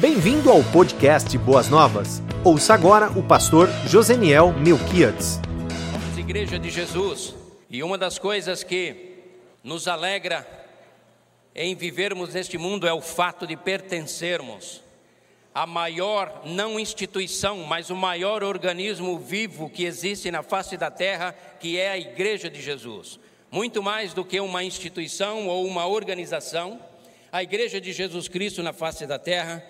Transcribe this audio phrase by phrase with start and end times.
[0.00, 2.22] Bem-vindo ao podcast Boas Novas.
[2.44, 5.40] Ouça agora o pastor Joseniel Melquiades.
[5.90, 7.34] Somos Igreja de Jesus
[7.68, 9.16] e uma das coisas que
[9.64, 10.46] nos alegra
[11.52, 14.84] em vivermos neste mundo é o fato de pertencermos
[15.52, 21.34] à maior, não instituição, mas o maior organismo vivo que existe na face da terra,
[21.58, 23.18] que é a Igreja de Jesus.
[23.50, 26.78] Muito mais do que uma instituição ou uma organização,
[27.32, 29.60] a Igreja de Jesus Cristo na face da terra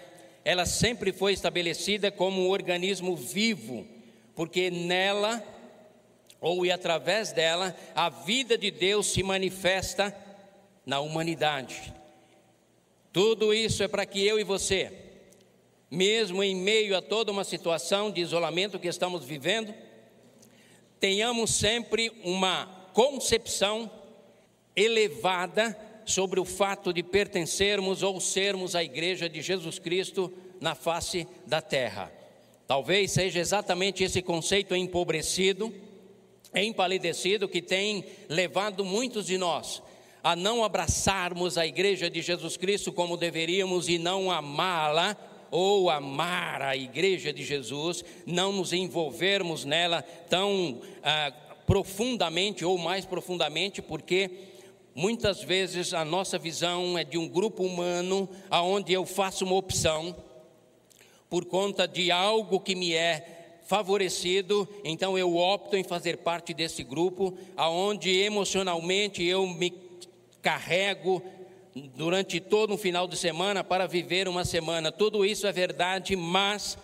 [0.49, 3.87] ela sempre foi estabelecida como um organismo vivo,
[4.35, 5.45] porque nela,
[6.41, 10.17] ou e através dela, a vida de Deus se manifesta
[10.87, 11.93] na humanidade.
[13.13, 14.91] Tudo isso é para que eu e você,
[15.91, 19.75] mesmo em meio a toda uma situação de isolamento que estamos vivendo,
[20.99, 23.91] tenhamos sempre uma concepção
[24.75, 25.77] elevada
[26.09, 31.61] sobre o fato de pertencermos ou sermos a igreja de Jesus Cristo na face da
[31.61, 32.11] terra.
[32.67, 35.73] Talvez seja exatamente esse conceito empobrecido,
[36.55, 39.83] empalidecido, que tem levado muitos de nós
[40.25, 45.15] a não abraçarmos a igreja de Jesus Cristo como deveríamos e não amá-la
[45.51, 51.33] ou amar a igreja de Jesus, não nos envolvermos nela tão ah,
[51.67, 54.48] profundamente ou mais profundamente, porque
[54.99, 60.13] Muitas vezes a nossa visão é de um grupo humano aonde eu faço uma opção
[61.31, 66.83] por conta de algo que me é favorecido, então eu opto em fazer parte desse
[66.83, 69.73] grupo aonde emocionalmente eu me
[70.43, 71.23] carrego
[71.95, 74.91] durante todo um final de semana para viver uma semana.
[74.91, 76.77] Tudo isso é verdade, mas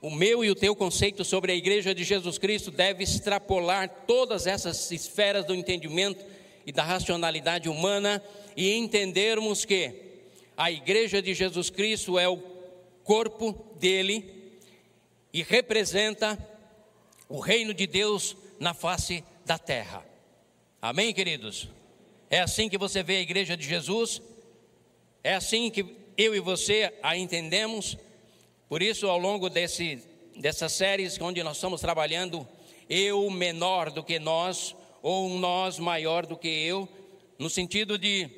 [0.00, 4.46] o meu e o teu conceito sobre a igreja de Jesus Cristo deve extrapolar todas
[4.46, 6.37] essas esferas do entendimento
[6.68, 8.22] e da racionalidade humana
[8.54, 9.90] e entendermos que
[10.54, 12.36] a igreja de Jesus Cristo é o
[13.02, 14.52] corpo dele
[15.32, 16.38] e representa
[17.26, 20.04] o reino de Deus na face da terra.
[20.82, 21.70] Amém, queridos?
[22.28, 24.20] É assim que você vê a igreja de Jesus?
[25.24, 27.96] É assim que eu e você a entendemos?
[28.68, 30.02] Por isso, ao longo desse,
[30.36, 32.46] dessas séries onde nós estamos trabalhando,
[32.90, 36.88] eu menor do que nós, ou um nós maior do que eu,
[37.38, 38.28] no sentido de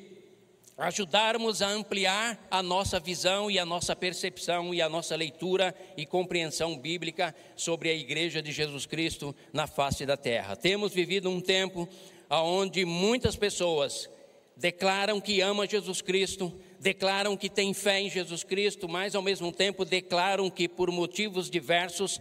[0.77, 6.05] ajudarmos a ampliar a nossa visão e a nossa percepção e a nossa leitura e
[6.05, 10.55] compreensão bíblica sobre a igreja de Jesus Cristo na face da terra.
[10.55, 11.87] Temos vivido um tempo
[12.29, 14.09] onde muitas pessoas
[14.57, 19.51] declaram que amam Jesus Cristo, declaram que têm fé em Jesus Cristo, mas ao mesmo
[19.51, 22.19] tempo declaram que por motivos diversos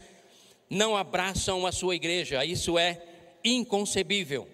[0.69, 2.45] não abraçam a sua igreja.
[2.45, 3.01] Isso é
[3.45, 4.49] inconcebível.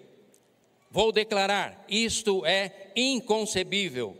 [0.89, 4.17] Vou declarar: isto é inconcebível.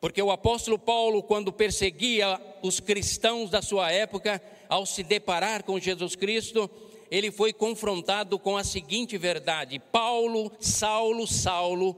[0.00, 5.78] Porque o apóstolo Paulo, quando perseguia os cristãos da sua época, ao se deparar com
[5.78, 6.68] Jesus Cristo,
[7.10, 11.96] ele foi confrontado com a seguinte verdade: Paulo, Saulo, Saulo,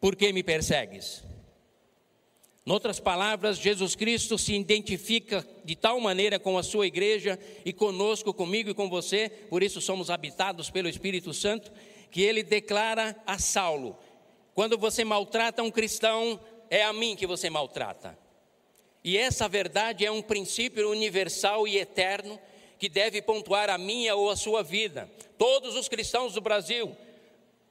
[0.00, 1.22] por que me persegues?
[2.66, 7.74] Em outras palavras, Jesus Cristo se identifica de tal maneira com a sua igreja e
[7.74, 11.70] conosco, comigo e com você, por isso somos habitados pelo Espírito Santo,
[12.10, 13.98] que ele declara a Saulo:
[14.54, 18.18] quando você maltrata um cristão, é a mim que você maltrata.
[19.02, 22.40] E essa verdade é um princípio universal e eterno
[22.78, 25.10] que deve pontuar a minha ou a sua vida.
[25.36, 26.96] Todos os cristãos do Brasil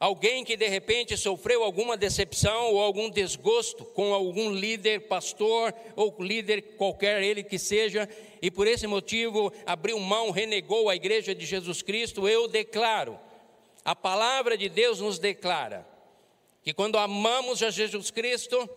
[0.03, 6.14] Alguém que de repente sofreu alguma decepção ou algum desgosto com algum líder, pastor ou
[6.19, 8.09] líder qualquer ele que seja,
[8.41, 13.18] e por esse motivo abriu mão, renegou a igreja de Jesus Cristo, eu declaro,
[13.86, 15.88] a palavra de Deus nos declara
[16.62, 18.70] que quando amamos a Jesus Cristo,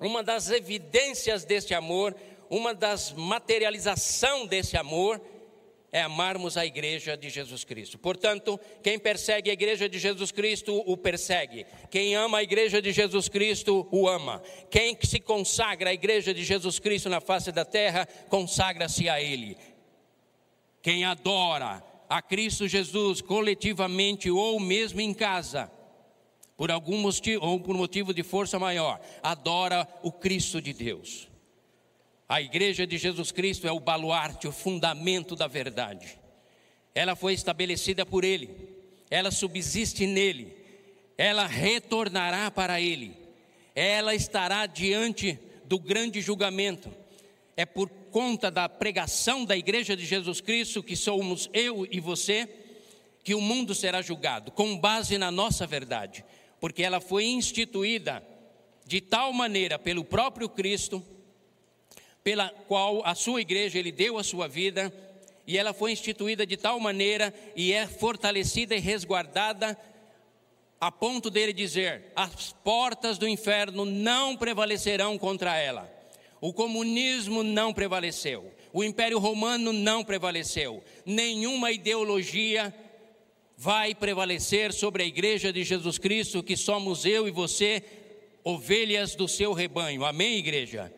[0.00, 2.16] uma das evidências deste amor,
[2.48, 5.20] uma das materialização desse amor,
[5.92, 7.98] é amarmos a igreja de Jesus Cristo.
[7.98, 11.66] Portanto, quem persegue a igreja de Jesus Cristo, o persegue.
[11.90, 14.42] Quem ama a igreja de Jesus Cristo, o ama.
[14.70, 19.56] Quem se consagra à igreja de Jesus Cristo na face da terra, consagra-se a Ele.
[20.82, 25.70] Quem adora a Cristo Jesus coletivamente ou mesmo em casa,
[26.56, 31.28] por algum motivo ou por motivo de força maior, adora o Cristo de Deus.
[32.28, 36.18] A igreja de Jesus Cristo é o baluarte, o fundamento da verdade.
[36.94, 38.50] Ela foi estabelecida por Ele,
[39.08, 40.56] ela subsiste nele,
[41.16, 43.16] ela retornará para Ele,
[43.74, 46.90] ela estará diante do grande julgamento.
[47.56, 52.48] É por conta da pregação da igreja de Jesus Cristo, que somos eu e você,
[53.22, 56.24] que o mundo será julgado, com base na nossa verdade,
[56.60, 58.22] porque ela foi instituída
[58.84, 61.04] de tal maneira pelo próprio Cristo,
[62.26, 64.92] pela qual a sua igreja ele deu a sua vida,
[65.46, 69.78] e ela foi instituída de tal maneira e é fortalecida e resguardada
[70.80, 75.88] a ponto dele dizer: as portas do inferno não prevalecerão contra ela.
[76.40, 82.74] O comunismo não prevaleceu, o Império Romano não prevaleceu, nenhuma ideologia
[83.56, 87.84] vai prevalecer sobre a igreja de Jesus Cristo, que somos eu e você,
[88.42, 90.04] ovelhas do seu rebanho.
[90.04, 90.92] Amém, igreja?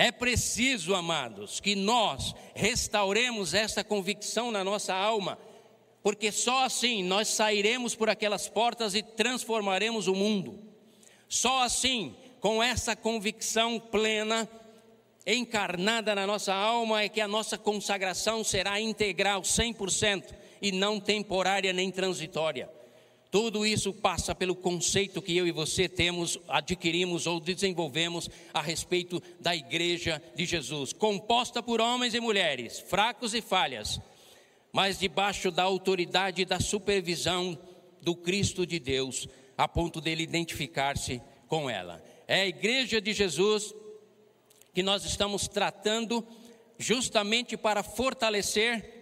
[0.00, 5.36] É preciso, amados, que nós restauremos essa convicção na nossa alma,
[6.04, 10.60] porque só assim nós sairemos por aquelas portas e transformaremos o mundo.
[11.28, 14.48] Só assim, com essa convicção plena,
[15.26, 21.72] encarnada na nossa alma, é que a nossa consagração será integral, 100% e não temporária
[21.72, 22.70] nem transitória.
[23.30, 29.22] Tudo isso passa pelo conceito que eu e você temos, adquirimos ou desenvolvemos a respeito
[29.38, 34.00] da igreja de Jesus, composta por homens e mulheres, fracos e falhas,
[34.72, 37.58] mas debaixo da autoridade e da supervisão
[38.00, 39.28] do Cristo de Deus,
[39.58, 42.02] a ponto dele identificar-se com ela.
[42.26, 43.74] É a igreja de Jesus
[44.72, 46.26] que nós estamos tratando
[46.78, 48.97] justamente para fortalecer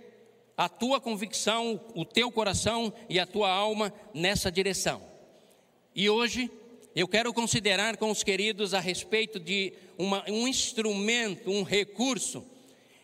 [0.56, 5.02] a tua convicção, o teu coração e a tua alma nessa direção.
[5.94, 6.50] E hoje
[6.94, 12.44] eu quero considerar com os queridos a respeito de uma, um instrumento, um recurso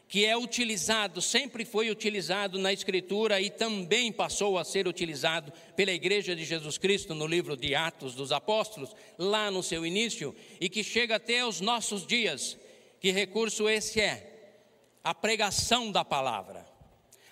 [0.09, 5.91] que é utilizado, sempre foi utilizado na Escritura e também passou a ser utilizado pela
[5.91, 10.69] Igreja de Jesus Cristo no livro de Atos dos Apóstolos, lá no seu início, e
[10.69, 12.59] que chega até os nossos dias.
[13.01, 14.61] Que recurso esse é?
[15.03, 16.72] A pregação da palavra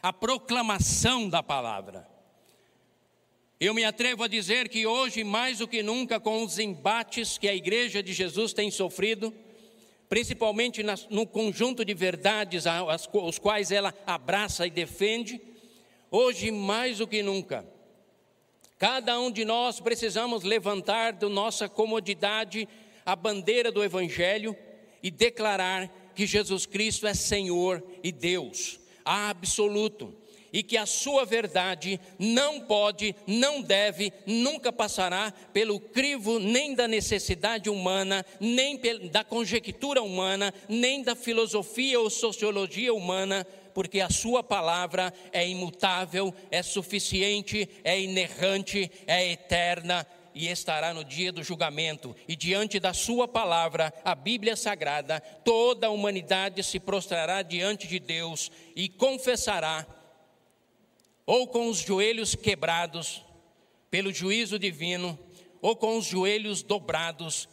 [0.02, 2.08] a proclamação da palavra.
[3.58, 7.47] Eu me atrevo a dizer que hoje, mais do que nunca, com os embates que
[7.47, 9.35] a Igreja de Jesus tem sofrido,
[10.08, 12.64] principalmente no conjunto de verdades
[13.12, 15.41] os quais ela abraça e defende,
[16.11, 17.67] hoje, mais do que nunca,
[18.79, 22.67] cada um de nós precisamos levantar da nossa comodidade
[23.05, 24.56] a bandeira do Evangelho
[25.02, 30.14] e declarar que Jesus Cristo é Senhor e Deus absoluto
[30.52, 36.88] e que a sua verdade não pode, não deve, nunca passará pelo crivo nem da
[36.88, 38.80] necessidade humana, nem
[39.10, 46.34] da conjectura humana, nem da filosofia ou sociologia humana, porque a sua palavra é imutável,
[46.50, 52.92] é suficiente, é inerrante, é eterna e estará no dia do julgamento, e diante da
[52.92, 59.86] Sua palavra, a Bíblia Sagrada, toda a humanidade se prostrará diante de Deus e confessará,
[61.26, 63.24] ou com os joelhos quebrados
[63.90, 65.18] pelo juízo divino,
[65.60, 67.48] ou com os joelhos dobrados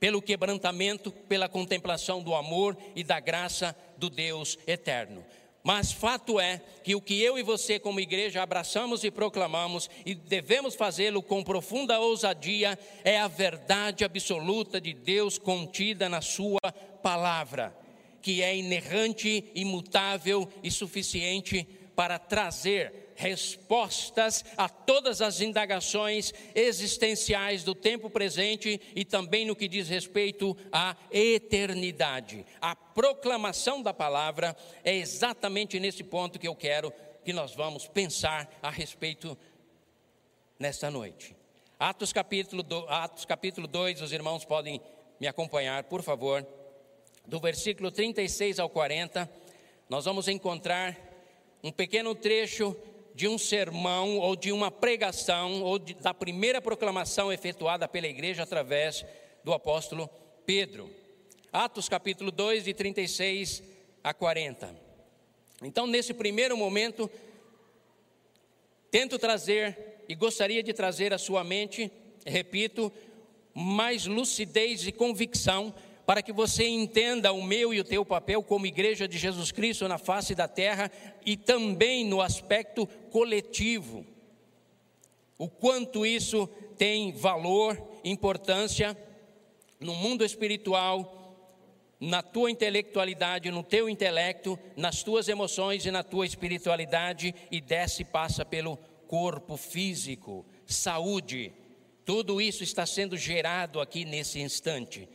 [0.00, 5.24] pelo quebrantamento, pela contemplação do amor e da graça do Deus eterno.
[5.62, 10.14] Mas fato é que o que eu e você, como igreja, abraçamos e proclamamos, e
[10.14, 16.60] devemos fazê-lo com profunda ousadia, é a verdade absoluta de Deus contida na Sua
[17.02, 17.76] palavra,
[18.20, 27.72] que é inerrante, imutável e suficiente para trazer respostas a todas as indagações existenciais do
[27.72, 32.44] tempo presente e também no que diz respeito à eternidade.
[32.60, 36.92] A proclamação da palavra é exatamente nesse ponto que eu quero
[37.24, 39.38] que nós vamos pensar a respeito
[40.58, 41.36] nesta noite.
[41.78, 44.80] Atos capítulo, do, Atos capítulo 2, os irmãos podem
[45.20, 46.44] me acompanhar, por favor.
[47.24, 49.30] Do versículo 36 ao 40,
[49.88, 50.98] nós vamos encontrar
[51.62, 52.76] um pequeno trecho
[53.14, 58.42] de um sermão ou de uma pregação ou de, da primeira proclamação efetuada pela igreja
[58.42, 59.04] através
[59.44, 60.08] do apóstolo
[60.46, 60.90] Pedro.
[61.52, 63.62] Atos capítulo 2, de 36
[64.02, 64.74] a 40.
[65.62, 67.10] Então, nesse primeiro momento,
[68.90, 71.90] tento trazer e gostaria de trazer à sua mente,
[72.26, 72.92] repito,
[73.54, 75.74] mais lucidez e convicção
[76.12, 79.88] para que você entenda o meu e o teu papel como igreja de Jesus Cristo
[79.88, 80.92] na face da terra
[81.24, 84.04] e também no aspecto coletivo.
[85.38, 88.94] O quanto isso tem valor, importância
[89.80, 91.34] no mundo espiritual,
[91.98, 98.02] na tua intelectualidade, no teu intelecto, nas tuas emoções e na tua espiritualidade e desce
[98.02, 98.76] e passa pelo
[99.08, 101.54] corpo físico, saúde.
[102.04, 105.08] Tudo isso está sendo gerado aqui nesse instante.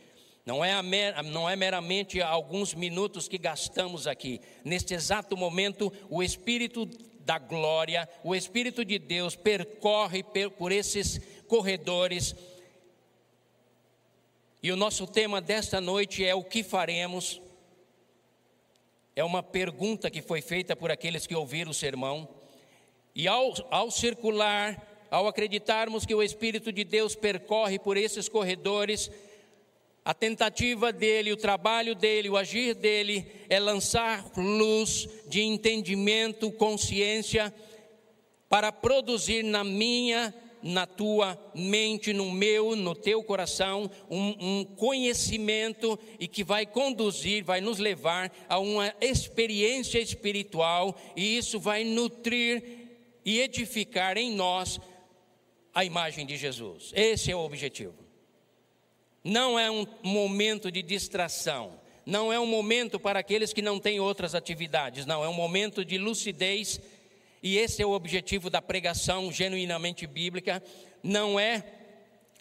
[0.48, 4.40] Não é, mer, não é meramente alguns minutos que gastamos aqui.
[4.64, 6.86] Neste exato momento, o Espírito
[7.20, 12.34] da glória, o Espírito de Deus percorre por esses corredores
[14.62, 17.42] E o nosso tema desta noite é o que faremos.
[19.14, 22.26] É uma pergunta que foi feita por aqueles que ouviram o sermão.
[23.14, 29.10] E ao, ao circular, ao acreditarmos que o Espírito de Deus percorre por esses corredores,
[30.08, 37.54] a tentativa dele, o trabalho dele, o agir dele é lançar luz de entendimento, consciência,
[38.48, 45.98] para produzir na minha, na tua mente, no meu, no teu coração, um, um conhecimento
[46.18, 52.62] e que vai conduzir, vai nos levar a uma experiência espiritual, e isso vai nutrir
[53.26, 54.80] e edificar em nós
[55.74, 56.92] a imagem de Jesus.
[56.94, 58.07] Esse é o objetivo.
[59.22, 64.00] Não é um momento de distração, não é um momento para aqueles que não têm
[64.00, 66.80] outras atividades, não, é um momento de lucidez,
[67.42, 70.62] e esse é o objetivo da pregação genuinamente bíblica,
[71.02, 71.64] não é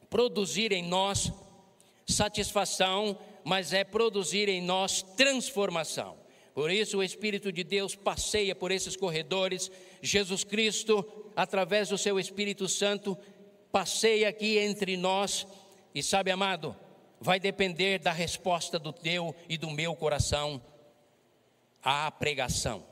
[0.09, 1.31] produzir em nós
[2.05, 6.17] satisfação, mas é produzir em nós transformação.
[6.53, 9.69] Por isso o Espírito de Deus passeia por esses corredores,
[10.01, 11.05] Jesus Cristo,
[11.35, 13.17] através do seu Espírito Santo,
[13.71, 15.45] passeia aqui entre nós,
[15.97, 16.75] e sabe, amado,
[17.19, 20.61] vai depender da resposta do teu e do meu coração
[21.81, 22.85] à pregação.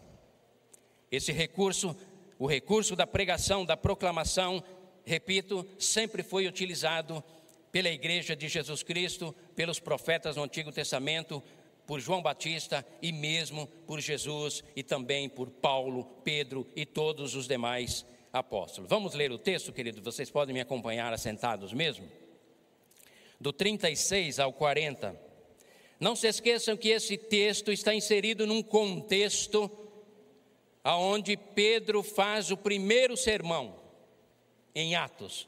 [1.12, 1.96] Esse recurso,
[2.40, 4.64] o recurso da pregação, da proclamação,
[5.06, 7.24] repito, sempre foi utilizado
[7.72, 11.44] pela Igreja de Jesus Cristo, pelos profetas no Antigo Testamento,
[11.86, 17.48] por João Batista e mesmo por Jesus e também por Paulo, Pedro e todos os
[17.48, 18.90] demais apóstolos.
[18.90, 20.02] Vamos ler o texto, querido?
[20.02, 22.25] Vocês podem me acompanhar assentados mesmo?
[23.40, 25.20] Do 36 ao 40.
[26.00, 29.72] Não se esqueçam que esse texto está inserido num contexto
[30.84, 33.76] aonde Pedro faz o primeiro sermão
[34.76, 35.48] em Atos,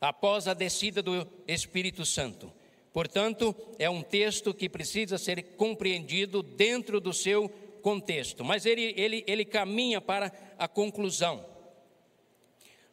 [0.00, 2.52] após a descida do Espírito Santo.
[2.92, 7.48] Portanto, é um texto que precisa ser compreendido dentro do seu
[7.82, 11.44] contexto, mas ele, ele, ele caminha para a conclusão.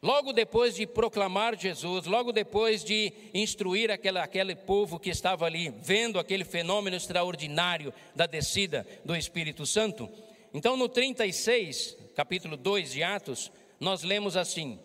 [0.02, 5.70] Logo depois de proclamar Jesus, logo depois de instruir aquele, aquele povo que estava ali,
[5.70, 10.10] vendo aquele fenômeno extraordinário da descida do Espírito Santo,
[10.54, 14.80] então no 36, capítulo 2 de Atos, nós lemos assim: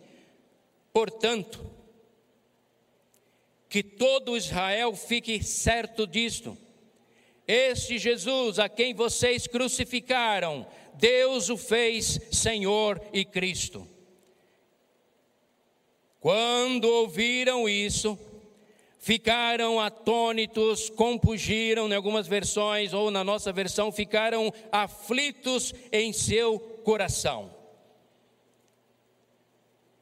[0.92, 1.64] Portanto,
[3.70, 6.58] que todo Israel fique certo disto.
[7.48, 13.95] Este Jesus a quem vocês crucificaram, Deus o fez Senhor e Cristo.
[16.26, 18.18] Quando ouviram isso,
[18.98, 27.54] ficaram atônitos, compugiram, em algumas versões, ou na nossa versão, ficaram aflitos em seu coração.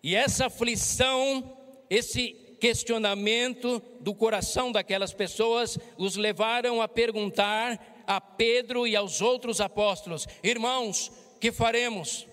[0.02, 1.59] E essa aflição,
[1.90, 2.28] esse
[2.59, 10.26] questionamento do coração daquelas pessoas os levaram a perguntar a Pedro e aos outros apóstolos:
[10.43, 12.26] Irmãos, que faremos?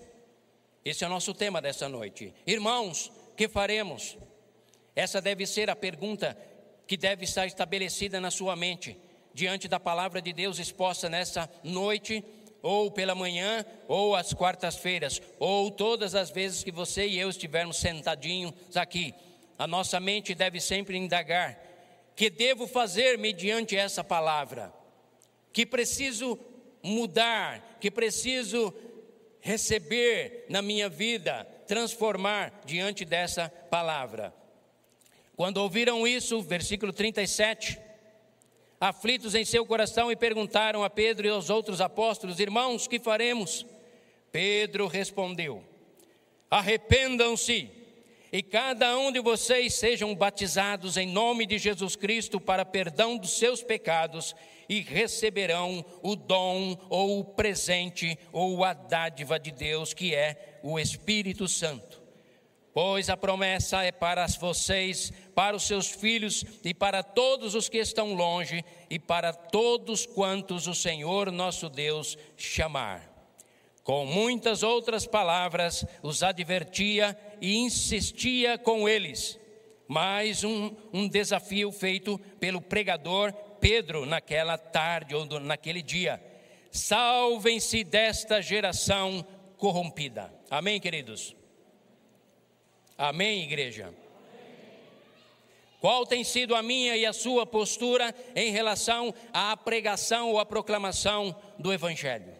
[0.82, 2.32] Esse é o nosso tema dessa noite.
[2.46, 4.16] Irmãos, que faremos?
[4.94, 6.36] Essa deve ser a pergunta
[6.86, 8.96] que deve estar estabelecida na sua mente,
[9.32, 12.24] diante da palavra de Deus exposta nessa noite,
[12.60, 17.78] ou pela manhã, ou às quartas-feiras, ou todas as vezes que você e eu estivermos
[17.78, 19.14] sentadinhos aqui
[19.62, 21.56] a nossa mente deve sempre indagar:
[22.16, 24.74] que devo fazer mediante essa palavra?
[25.52, 26.36] Que preciso
[26.82, 28.74] mudar, que preciso
[29.40, 34.30] receber na minha vida, transformar diante dessa palavra.
[35.34, 37.80] Quando ouviram isso, versículo 37,
[38.78, 43.64] aflitos em seu coração e perguntaram a Pedro e aos outros apóstolos: Irmãos, que faremos?
[44.30, 45.64] Pedro respondeu:
[46.50, 47.70] Arrependam-se
[48.30, 53.38] e cada um de vocês sejam batizados em nome de Jesus Cristo para perdão dos
[53.38, 54.36] seus pecados
[54.72, 60.80] e receberão o dom ou o presente ou a dádiva de Deus, que é o
[60.80, 62.00] Espírito Santo.
[62.72, 67.76] Pois a promessa é para vocês, para os seus filhos e para todos os que
[67.76, 73.12] estão longe e para todos quantos o Senhor nosso Deus chamar.
[73.84, 79.38] Com muitas outras palavras, os advertia e insistia com eles.
[79.86, 86.20] Mais um, um desafio feito pelo pregador Pedro naquela tarde ou naquele dia.
[86.72, 89.24] Salvem-se desta geração
[89.56, 90.34] corrompida.
[90.50, 91.36] Amém, queridos?
[92.98, 93.94] Amém, igreja?
[95.80, 100.44] Qual tem sido a minha e a sua postura em relação à pregação ou à
[100.44, 102.34] proclamação do Evangelho?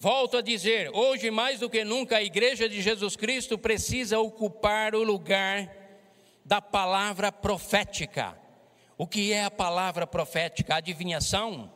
[0.00, 4.96] Volto a dizer, hoje mais do que nunca a igreja de Jesus Cristo precisa ocupar
[4.96, 5.72] o lugar
[6.44, 8.41] da palavra profética.
[9.02, 10.76] O que é a palavra profética?
[10.76, 11.72] Adivinhação?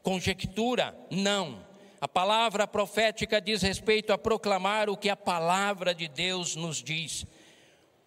[0.00, 0.96] Conjectura?
[1.10, 1.66] Não.
[2.00, 7.26] A palavra profética diz respeito a proclamar o que a palavra de Deus nos diz.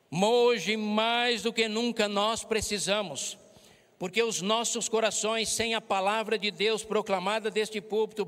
[0.10, 3.38] Hoje, mais do que nunca, nós precisamos,
[4.00, 8.26] porque os nossos corações, sem a palavra de Deus proclamada deste púlpito,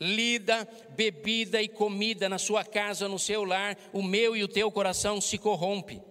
[0.00, 4.68] lida, bebida e comida na sua casa, no seu lar, o meu e o teu
[4.72, 6.02] coração se corrompe.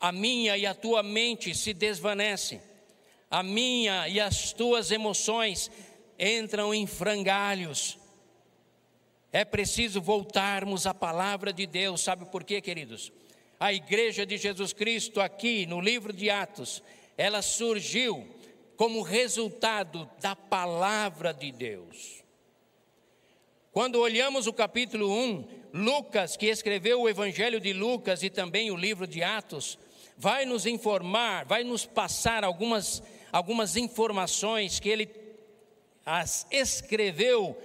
[0.00, 2.60] A minha e a tua mente se desvanece.
[3.30, 5.70] A minha e as tuas emoções
[6.18, 7.98] entram em frangalhos.
[9.30, 13.12] É preciso voltarmos à palavra de Deus, sabe por quê, queridos?
[13.60, 16.82] A igreja de Jesus Cristo, aqui no livro de Atos,
[17.16, 18.26] ela surgiu
[18.76, 22.24] como resultado da palavra de Deus.
[23.70, 28.76] Quando olhamos o capítulo 1, Lucas, que escreveu o Evangelho de Lucas e também o
[28.76, 29.78] livro de Atos,
[30.16, 33.02] vai nos informar, vai nos passar algumas,
[33.32, 35.08] algumas informações que ele
[36.04, 37.56] as escreveu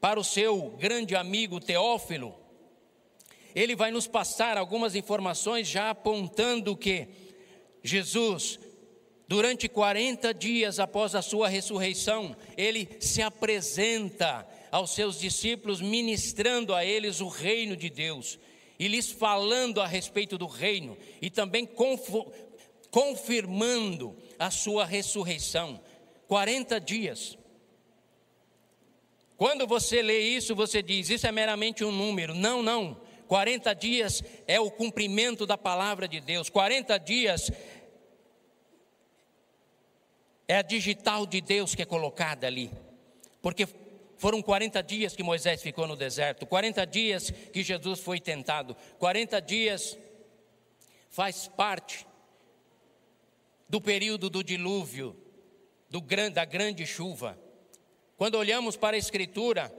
[0.00, 2.34] para o seu grande amigo Teófilo.
[3.54, 7.08] Ele vai nos passar algumas informações já apontando que
[7.82, 8.58] Jesus,
[9.26, 16.84] durante 40 dias após a sua ressurreição, ele se apresenta aos seus discípulos, ministrando a
[16.84, 18.38] eles o reino de Deus
[18.78, 21.68] e lhes falando a respeito do reino e também
[22.90, 25.80] confirmando a sua ressurreição.
[26.28, 27.38] 40 dias.
[29.36, 32.34] Quando você lê isso, você diz: Isso é meramente um número.
[32.34, 33.00] Não, não.
[33.28, 36.48] 40 dias é o cumprimento da palavra de Deus.
[36.48, 37.50] 40 dias
[40.48, 42.70] é a digital de Deus que é colocada ali.
[43.42, 43.66] Porque
[44.16, 49.40] foram 40 dias que Moisés ficou no deserto, 40 dias que Jesus foi tentado, 40
[49.40, 49.96] dias
[51.10, 52.06] faz parte
[53.68, 55.16] do período do dilúvio,
[55.90, 56.00] do,
[56.32, 57.38] da grande chuva.
[58.16, 59.72] Quando olhamos para a Escritura,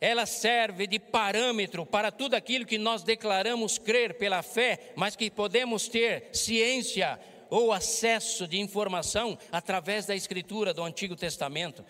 [0.00, 5.30] ela serve de parâmetro para tudo aquilo que nós declaramos crer pela fé, mas que
[5.30, 11.84] podemos ter ciência ou acesso de informação através da Escritura do Antigo Testamento.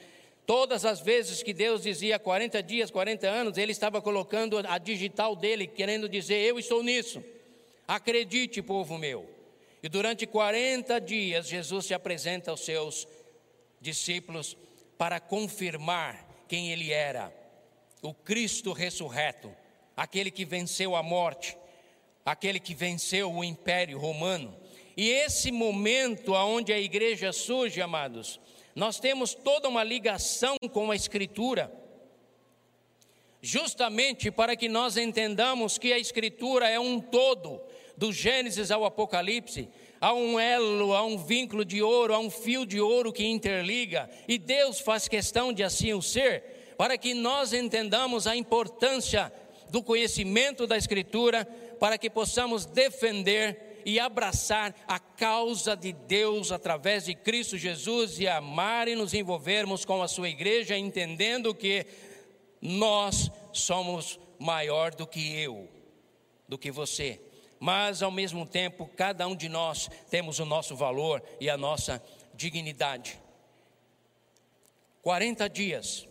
[0.46, 5.34] Todas as vezes que Deus dizia 40 dias, 40 anos, Ele estava colocando a digital
[5.34, 7.22] dele, querendo dizer: Eu estou nisso.
[7.86, 9.28] Acredite, povo meu.
[9.82, 13.08] E durante 40 dias, Jesus se apresenta aos seus
[13.80, 14.56] discípulos
[14.96, 17.34] para confirmar quem Ele era:
[18.00, 19.52] o Cristo ressurreto,
[19.96, 21.56] aquele que venceu a morte,
[22.24, 24.56] aquele que venceu o império romano.
[24.96, 28.40] E esse momento onde a igreja surge, amados,
[28.76, 31.72] nós temos toda uma ligação com a Escritura,
[33.40, 37.58] justamente para que nós entendamos que a Escritura é um todo,
[37.96, 42.66] do Gênesis ao Apocalipse, há um elo, há um vínculo de ouro, há um fio
[42.66, 47.54] de ouro que interliga, e Deus faz questão de assim o ser, para que nós
[47.54, 49.32] entendamos a importância
[49.70, 51.46] do conhecimento da Escritura,
[51.80, 58.26] para que possamos defender e abraçar a causa de Deus através de Cristo Jesus e
[58.26, 61.86] amar e nos envolvermos com a sua igreja, entendendo que
[62.60, 65.68] nós somos maior do que eu,
[66.48, 67.20] do que você.
[67.60, 72.02] Mas ao mesmo tempo, cada um de nós temos o nosso valor e a nossa
[72.34, 73.16] dignidade.
[75.00, 76.08] 40 dias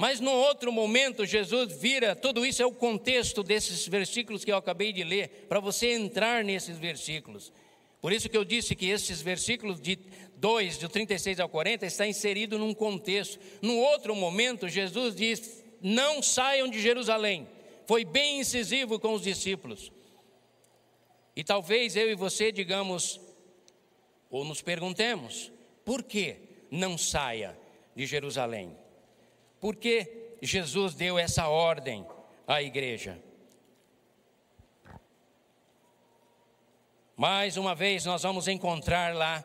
[0.00, 4.56] mas no outro momento, Jesus vira, tudo isso é o contexto desses versículos que eu
[4.56, 7.52] acabei de ler, para você entrar nesses versículos.
[8.00, 9.98] Por isso que eu disse que esses versículos de
[10.36, 13.38] 2, do 36 ao 40, está inserido num contexto.
[13.60, 17.46] No outro momento, Jesus diz: Não saiam de Jerusalém.
[17.86, 19.92] Foi bem incisivo com os discípulos.
[21.36, 23.20] E talvez eu e você digamos,
[24.30, 25.52] ou nos perguntemos,
[25.84, 26.36] por que
[26.70, 27.54] não saia
[27.94, 28.79] de Jerusalém?
[29.60, 32.06] Por que Jesus deu essa ordem
[32.46, 33.22] à igreja?
[37.14, 39.44] Mais uma vez, nós vamos encontrar lá,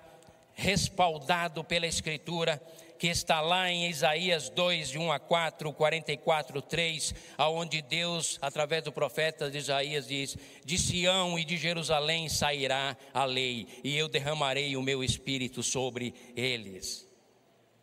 [0.54, 2.62] respaldado pela Escritura,
[2.98, 8.82] que está lá em Isaías 2, de 1 a 4, 44, 3, aonde Deus, através
[8.82, 14.08] do profeta de Isaías, diz: De Sião e de Jerusalém sairá a lei, e eu
[14.08, 17.06] derramarei o meu espírito sobre eles,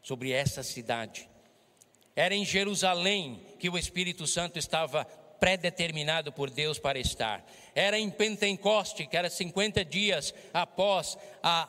[0.00, 1.28] sobre essa cidade.
[2.14, 5.04] Era em Jerusalém que o Espírito Santo estava
[5.42, 7.44] predeterminado por Deus para estar.
[7.74, 11.68] Era em Pentecoste, que era 50 dias após a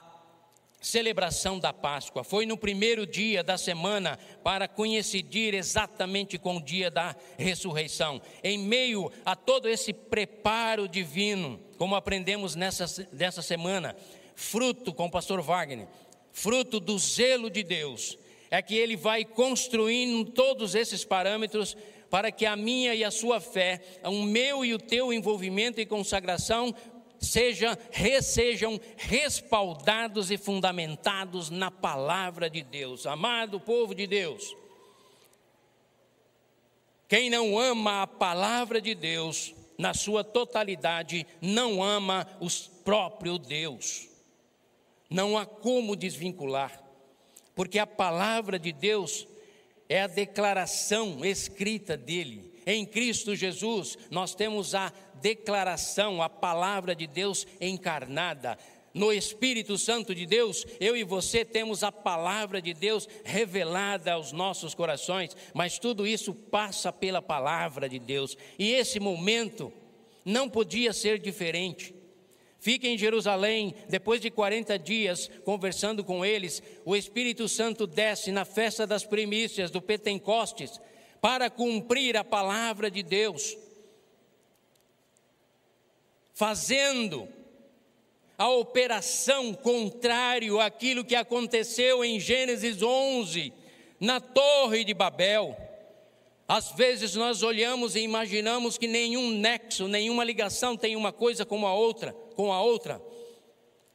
[0.84, 2.24] celebração da Páscoa.
[2.24, 8.22] Foi no primeiro dia da semana para coincidir exatamente com o dia da ressurreição.
[8.44, 13.96] Em meio a todo esse preparo divino, como aprendemos nessa, nessa semana,
[14.36, 15.88] fruto com o pastor Wagner,
[16.32, 18.18] fruto do zelo de Deus,
[18.54, 21.76] é que ele vai construindo todos esses parâmetros
[22.08, 25.88] para que a minha e a sua fé, o meu e o teu envolvimento e
[25.88, 26.72] consagração
[27.20, 27.76] seja,
[28.22, 33.08] sejam respaldados e fundamentados na palavra de Deus.
[33.08, 34.56] Amado povo de Deus,
[37.10, 42.48] quem não ama a palavra de Deus na sua totalidade, não ama o
[42.84, 44.08] próprio Deus.
[45.10, 46.83] Não há como desvincular,
[47.56, 49.28] porque a palavra de Deus
[49.90, 52.54] é a declaração escrita dele.
[52.66, 58.58] Em Cristo Jesus, nós temos a declaração, a palavra de Deus encarnada.
[58.94, 64.32] No Espírito Santo de Deus, eu e você temos a palavra de Deus revelada aos
[64.32, 69.74] nossos corações, mas tudo isso passa pela palavra de Deus, e esse momento
[70.24, 71.94] não podia ser diferente.
[72.64, 78.46] Fica em Jerusalém, depois de 40 dias conversando com eles, o Espírito Santo desce na
[78.46, 80.80] festa das primícias do Pentecostes
[81.20, 83.58] para cumprir a palavra de Deus
[86.34, 87.28] fazendo
[88.38, 93.52] a operação contrário àquilo que aconteceu em Gênesis 11,
[94.00, 95.58] na Torre de Babel.
[96.48, 101.68] Às vezes nós olhamos e imaginamos que nenhum nexo, nenhuma ligação tem uma coisa com
[101.68, 103.02] a outra, com a outra.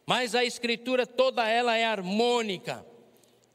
[0.07, 2.85] Mas a escritura toda ela é harmônica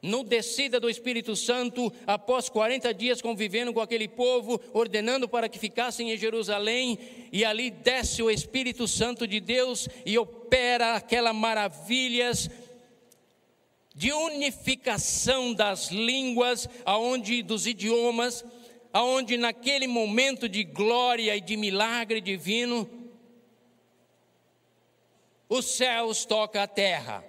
[0.04, 5.58] no descida do Espírito Santo, após 40 dias convivendo com aquele povo, ordenando para que
[5.58, 7.00] ficassem em Jerusalém,
[7.32, 12.50] e ali desce o Espírito Santo de Deus e opera aquelas maravilhas
[13.96, 18.44] de unificação das línguas, aonde dos idiomas,
[18.92, 22.90] aonde naquele momento de glória e de milagre divino,
[25.56, 27.24] os céus tocam a terra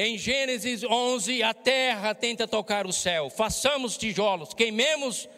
[0.00, 3.28] em Gênesis 11, a terra tenta tocar o céu.
[3.28, 5.28] Façamos tijolos, queimemos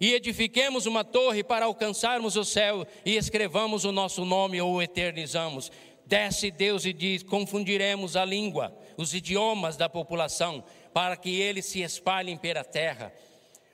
[0.00, 5.70] e edifiquemos uma torre para alcançarmos o céu e escrevamos o nosso nome ou eternizamos.
[6.06, 11.82] Desce Deus e diz: confundiremos a língua, os idiomas da população, para que eles se
[11.82, 13.12] espalhem pela terra.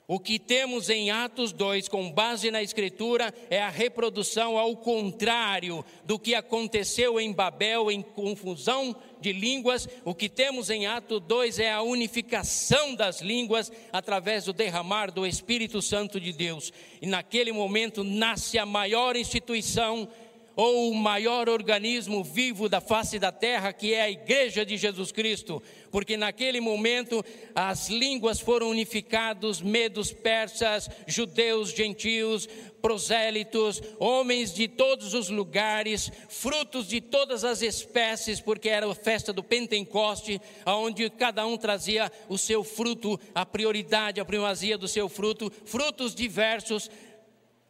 [0.09, 5.85] O que temos em Atos 2, com base na Escritura, é a reprodução ao contrário
[6.05, 9.89] do que aconteceu em Babel, em confusão de línguas.
[10.05, 15.25] O que temos em Atos 2 é a unificação das línguas através do derramar do
[15.25, 16.73] Espírito Santo de Deus.
[17.01, 20.09] E naquele momento nasce a maior instituição
[20.55, 25.13] ou o maior organismo vivo da face da terra, que é a Igreja de Jesus
[25.13, 32.49] Cristo, porque naquele momento as línguas foram unificadas, medos, persas, judeus, gentios,
[32.83, 39.33] prosélitos, homens de todos os lugares, frutos de todas as espécies, porque era a festa
[39.33, 45.09] do Pentecoste, onde cada um trazia o seu fruto, a prioridade, a primazia do seu
[45.09, 46.91] fruto, frutos diversos,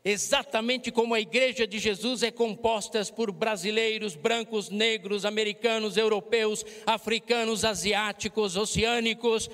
[0.05, 7.65] exatamente como a igreja de Jesus é composta por brasileiros, brancos, negros, americanos, europeus, africanos,
[7.65, 9.49] asiáticos, oceânicos.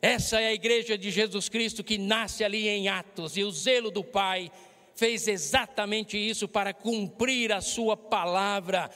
[0.00, 3.90] Essa é a igreja de Jesus Cristo que nasce ali em Atos, e o zelo
[3.90, 4.50] do Pai
[4.94, 8.90] fez exatamente isso para cumprir a sua palavra,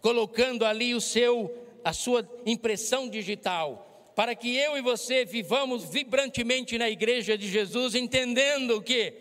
[0.00, 6.78] colocando ali o seu a sua impressão digital, para que eu e você vivamos vibrantemente
[6.78, 9.12] na igreja de Jesus, entendendo que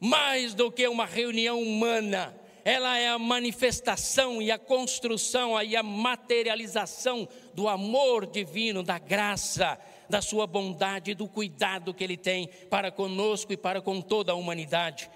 [0.00, 2.34] mais do que uma reunião humana,
[2.64, 9.78] ela é a manifestação e a construção e a materialização do amor divino, da graça,
[10.08, 14.34] da sua bondade, do cuidado que ele tem para conosco e para com toda a
[14.34, 15.10] humanidade.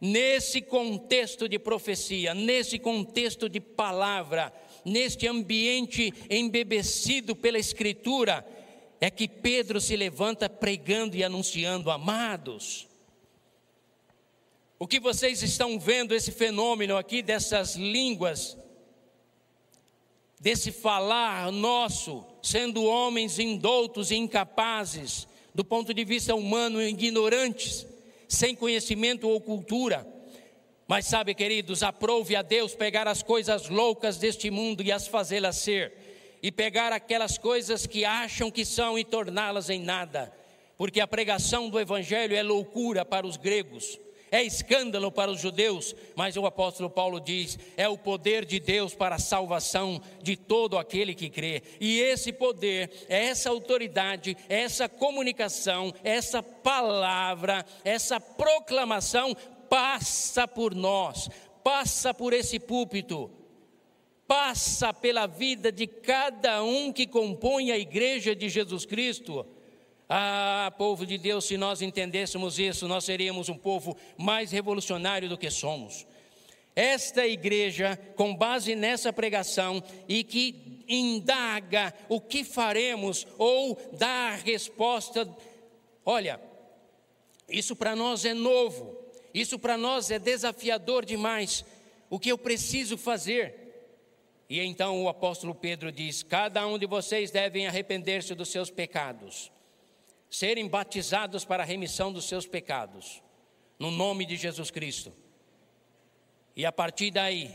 [0.00, 4.52] Nesse contexto de profecia, nesse contexto de palavra,
[4.84, 8.46] neste ambiente embebecido pela Escritura,
[9.00, 12.93] é que Pedro se levanta pregando e anunciando, amados
[14.78, 18.56] o que vocês estão vendo, esse fenômeno aqui dessas línguas,
[20.40, 27.86] desse falar nosso, sendo homens indoutos e incapazes, do ponto de vista humano, ignorantes,
[28.28, 30.06] sem conhecimento ou cultura.
[30.88, 35.56] Mas sabe, queridos, aprove a Deus pegar as coisas loucas deste mundo e as fazê-las
[35.56, 35.92] ser,
[36.42, 40.34] e pegar aquelas coisas que acham que são e torná-las em nada,
[40.76, 43.98] porque a pregação do Evangelho é loucura para os gregos
[44.34, 48.92] é escândalo para os judeus, mas o apóstolo Paulo diz: é o poder de Deus
[48.92, 51.62] para a salvação de todo aquele que crê.
[51.80, 59.36] E esse poder, essa autoridade, essa comunicação, essa palavra, essa proclamação
[59.70, 61.30] passa por nós,
[61.62, 63.30] passa por esse púlpito,
[64.26, 69.46] passa pela vida de cada um que compõe a igreja de Jesus Cristo.
[70.08, 75.38] Ah, povo de Deus, se nós entendêssemos isso, nós seríamos um povo mais revolucionário do
[75.38, 76.06] que somos.
[76.76, 84.36] Esta igreja, com base nessa pregação e que indaga o que faremos ou dá a
[84.36, 85.26] resposta,
[86.04, 86.40] olha,
[87.48, 88.98] isso para nós é novo,
[89.32, 91.64] isso para nós é desafiador demais.
[92.10, 93.62] O que eu preciso fazer?
[94.50, 99.50] E então o apóstolo Pedro diz: Cada um de vocês devem arrepender-se dos seus pecados
[100.34, 103.22] serem batizados para a remissão dos seus pecados,
[103.78, 105.12] no nome de Jesus Cristo.
[106.56, 107.54] E a partir daí,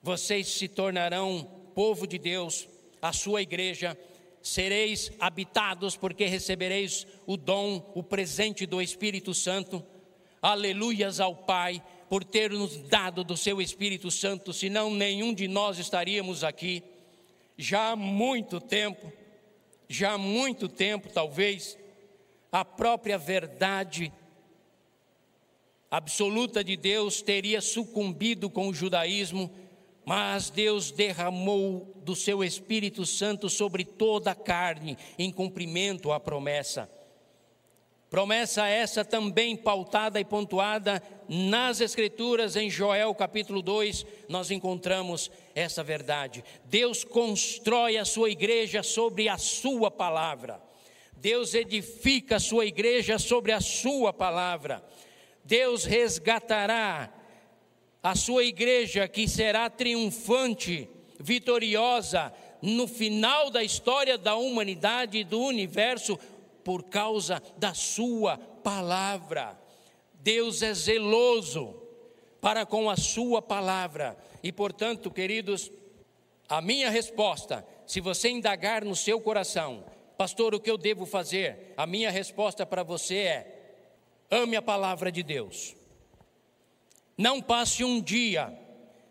[0.00, 1.42] vocês se tornarão
[1.74, 2.68] povo de Deus,
[3.02, 3.98] a sua igreja,
[4.40, 9.84] sereis habitados, porque recebereis o dom, o presente do Espírito Santo.
[10.40, 15.80] Aleluias ao Pai, por ter nos dado do seu Espírito Santo, senão nenhum de nós
[15.80, 16.84] estaríamos aqui.
[17.58, 19.12] Já há muito tempo
[19.88, 21.78] já há muito tempo, talvez,
[22.50, 24.12] a própria verdade
[25.90, 29.50] absoluta de Deus teria sucumbido com o judaísmo,
[30.04, 36.90] mas Deus derramou do seu Espírito Santo sobre toda a carne, em cumprimento à promessa.
[38.08, 45.82] Promessa essa também pautada e pontuada nas Escrituras, em Joel capítulo 2, nós encontramos essa
[45.82, 46.44] verdade.
[46.66, 50.62] Deus constrói a sua igreja sobre a sua palavra.
[51.16, 54.84] Deus edifica a sua igreja sobre a sua palavra.
[55.44, 57.12] Deus resgatará
[58.00, 60.88] a sua igreja que será triunfante,
[61.18, 66.18] vitoriosa no final da história da humanidade e do universo
[66.66, 69.56] por causa da Sua palavra.
[70.14, 71.80] Deus é zeloso
[72.40, 74.16] para com a Sua palavra.
[74.42, 75.70] E portanto, queridos,
[76.48, 79.84] a minha resposta, se você indagar no seu coração,
[80.18, 81.72] pastor, o que eu devo fazer?
[81.76, 83.76] A minha resposta para você é:
[84.28, 85.76] ame a palavra de Deus.
[87.16, 88.52] Não passe um dia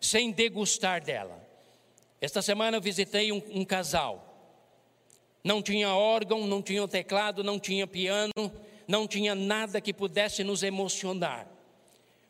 [0.02, 1.41] sem degustar dela.
[2.20, 4.25] Esta semana eu visitei um, um casal
[5.46, 8.52] não tinha órgão, não tinha teclado, não tinha piano,
[8.88, 11.48] não tinha nada que pudesse nos emocionar.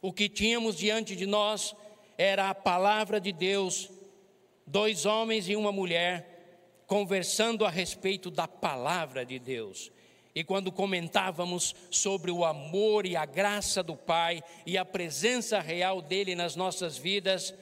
[0.02, 1.74] O que tínhamos diante de nós
[2.18, 3.90] era a palavra de Deus,
[4.68, 9.94] dois homens e uma mulher conversando a respeito da palavra de Deus.
[10.36, 16.02] E quando comentávamos sobre o amor e a graça do Pai e a presença real
[16.02, 17.54] dele nas nossas vidas,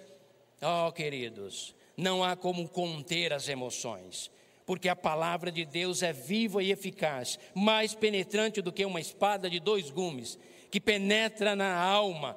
[0.60, 4.32] oh queridos, não há como conter as emoções
[4.66, 9.50] porque a palavra de Deus é viva e eficaz, mais penetrante do que uma espada
[9.50, 10.38] de dois gumes,
[10.72, 12.36] que penetra na alma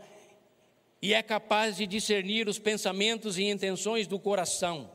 [1.01, 4.91] e é capaz de discernir os pensamentos e intenções do coração.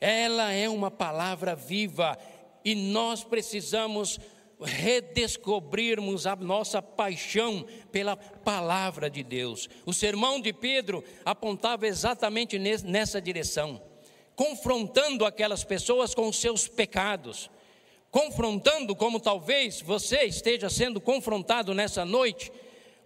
[0.00, 2.16] Ela é uma palavra viva
[2.64, 4.18] e nós precisamos
[4.60, 9.68] redescobrirmos a nossa paixão pela palavra de Deus.
[9.84, 13.80] O sermão de Pedro apontava exatamente nessa direção
[14.36, 17.50] confrontando aquelas pessoas com os seus pecados,
[18.10, 22.52] confrontando como talvez você esteja sendo confrontado nessa noite,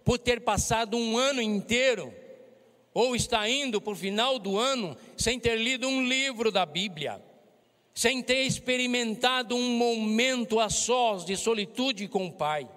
[0.03, 2.13] por ter passado um ano inteiro,
[2.93, 7.23] ou está indo para o final do ano sem ter lido um livro da Bíblia,
[7.93, 12.67] sem ter experimentado um momento a sós de solitude com o Pai.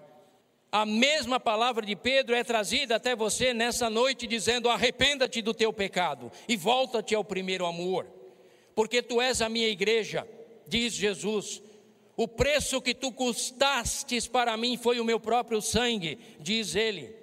[0.70, 5.72] A mesma palavra de Pedro é trazida até você nessa noite, dizendo: arrependa-te do teu
[5.72, 8.21] pecado e volta-te ao primeiro amor
[8.74, 10.26] porque tu és a minha igreja,
[10.66, 11.62] diz Jesus.
[12.16, 17.14] O preço que tu custastes para mim foi o meu próprio sangue, diz ele.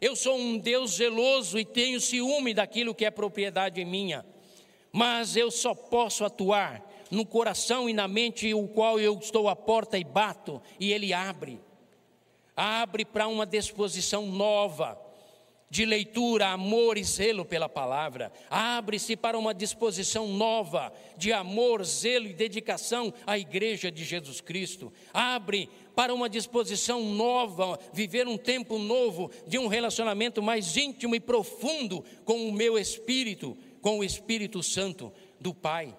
[0.00, 4.24] Eu sou um Deus zeloso e tenho ciúme daquilo que é propriedade minha,
[4.90, 9.54] mas eu só posso atuar no coração e na mente o qual eu estou à
[9.54, 11.60] porta e bato, e ele abre.
[12.56, 15.09] Abre para uma disposição nova
[15.70, 18.32] de leitura, amor e zelo pela palavra.
[18.50, 24.92] Abre-se para uma disposição nova de amor, zelo e dedicação à igreja de Jesus Cristo.
[25.14, 31.20] Abre para uma disposição nova, viver um tempo novo de um relacionamento mais íntimo e
[31.20, 35.96] profundo com o meu espírito, com o Espírito Santo do Pai.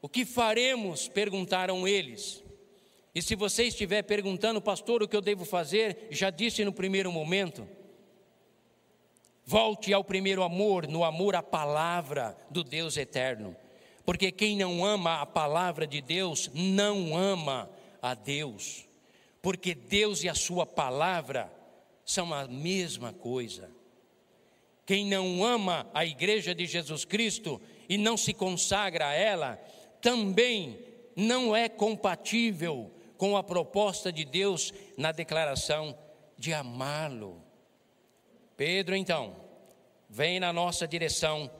[0.00, 1.08] O que faremos?
[1.08, 2.42] perguntaram eles.
[3.14, 7.12] E se você estiver perguntando, pastor, o que eu devo fazer, já disse no primeiro
[7.12, 7.68] momento.
[9.50, 13.56] Volte ao primeiro amor, no amor à palavra do Deus eterno.
[14.06, 17.68] Porque quem não ama a palavra de Deus, não ama
[18.00, 18.86] a Deus.
[19.42, 21.52] Porque Deus e a Sua palavra
[22.04, 23.68] são a mesma coisa.
[24.86, 29.56] Quem não ama a igreja de Jesus Cristo e não se consagra a ela,
[30.00, 30.78] também
[31.16, 35.98] não é compatível com a proposta de Deus na declaração
[36.38, 37.49] de amá-lo.
[38.60, 39.34] Pedro, então,
[40.06, 41.50] vem na nossa direção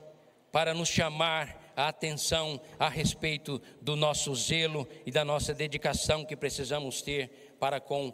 [0.53, 6.37] para nos chamar a atenção a respeito do nosso zelo e da nossa dedicação que
[6.37, 8.13] precisamos ter para com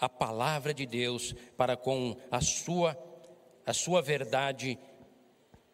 [0.00, 2.96] a palavra de Deus, para com a sua
[3.66, 4.78] a sua verdade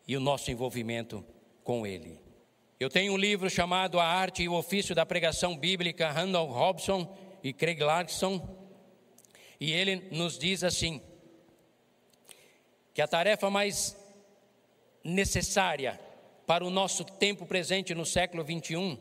[0.04, 1.24] e o nosso envolvimento
[1.62, 2.20] com ele.
[2.80, 7.16] Eu tenho um livro chamado A Arte e o Ofício da Pregação Bíblica, Randall Robson
[7.40, 8.44] e Craig Larson,
[9.60, 11.00] e ele nos diz assim:
[12.94, 13.96] que a tarefa mais
[15.02, 16.00] necessária
[16.46, 18.96] para o nosso tempo presente no século 21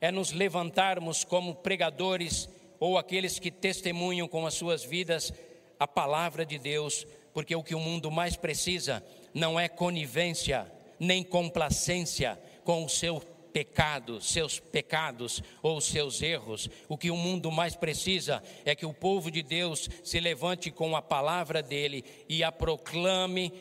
[0.00, 5.32] é nos levantarmos como pregadores ou aqueles que testemunham com as suas vidas
[5.80, 11.22] a palavra de Deus, porque o que o mundo mais precisa não é conivência nem
[11.22, 16.68] complacência com o seu pecado, seus pecados ou seus erros.
[16.88, 20.96] O que o mundo mais precisa é que o povo de Deus se levante com
[20.96, 23.52] a palavra dele e a proclame,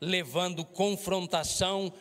[0.00, 1.92] levando confrontação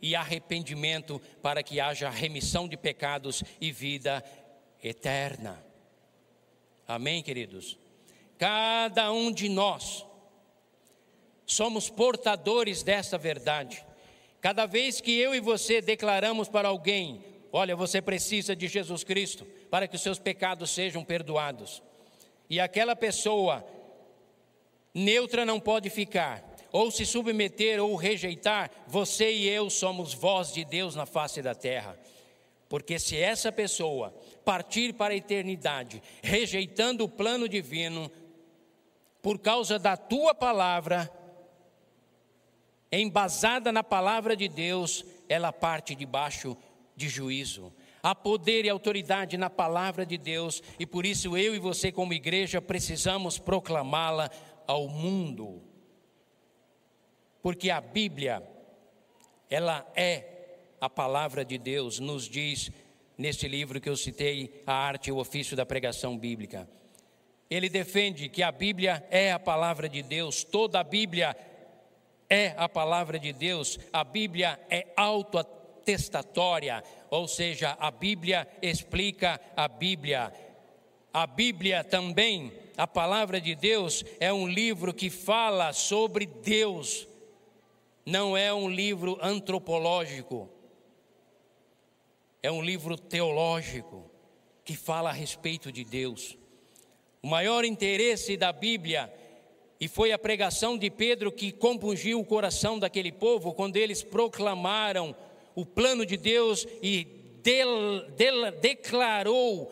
[0.00, 4.22] e arrependimento para que haja remissão de pecados e vida
[4.82, 5.64] eterna.
[6.86, 7.78] Amém, queridos?
[8.38, 10.04] Cada um de nós
[11.46, 13.84] somos portadores dessa verdade.
[14.44, 19.46] Cada vez que eu e você declaramos para alguém: Olha, você precisa de Jesus Cristo
[19.70, 21.82] para que os seus pecados sejam perdoados,
[22.50, 23.64] e aquela pessoa
[24.92, 30.62] neutra não pode ficar, ou se submeter ou rejeitar, você e eu somos voz de
[30.62, 31.98] Deus na face da terra.
[32.68, 38.12] Porque se essa pessoa partir para a eternidade, rejeitando o plano divino,
[39.22, 41.10] por causa da tua palavra,
[43.00, 46.56] embasada na palavra de Deus, ela parte debaixo
[46.96, 47.72] de juízo.
[48.02, 52.12] Há poder e autoridade na palavra de Deus, e por isso eu e você, como
[52.12, 54.30] igreja, precisamos proclamá-la
[54.66, 55.62] ao mundo.
[57.42, 58.42] Porque a Bíblia,
[59.48, 62.70] ela é a palavra de Deus, nos diz
[63.16, 66.68] neste livro que eu citei, A Arte e o Ofício da Pregação Bíblica.
[67.48, 71.53] Ele defende que a Bíblia é a palavra de Deus, toda a Bíblia é
[72.56, 80.32] a palavra de Deus, a Bíblia é autoatestatória, ou seja, a Bíblia explica a Bíblia.
[81.12, 87.06] A Bíblia também, a palavra de Deus, é um livro que fala sobre Deus,
[88.04, 90.48] não é um livro antropológico,
[92.42, 94.10] é um livro teológico
[94.64, 96.36] que fala a respeito de Deus.
[97.22, 99.12] O maior interesse da Bíblia
[99.84, 105.14] e foi a pregação de Pedro que compungiu o coração daquele povo quando eles proclamaram
[105.54, 107.04] o plano de Deus e
[107.42, 109.70] del, del, declarou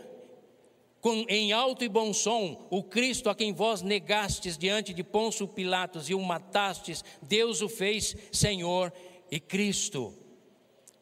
[1.00, 5.48] com, em alto e bom som o Cristo a quem vós negastes diante de Pôncio
[5.48, 8.92] Pilatos e o matastes, Deus o fez Senhor
[9.30, 10.14] e Cristo.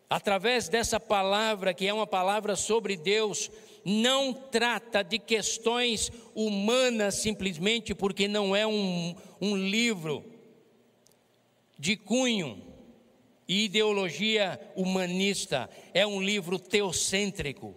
[0.09, 3.51] Através dessa palavra, que é uma palavra sobre Deus,
[3.85, 10.25] não trata de questões humanas simplesmente porque não é um, um livro
[11.79, 12.62] de cunho
[13.49, 17.75] e ideologia humanista, é um livro teocêntrico.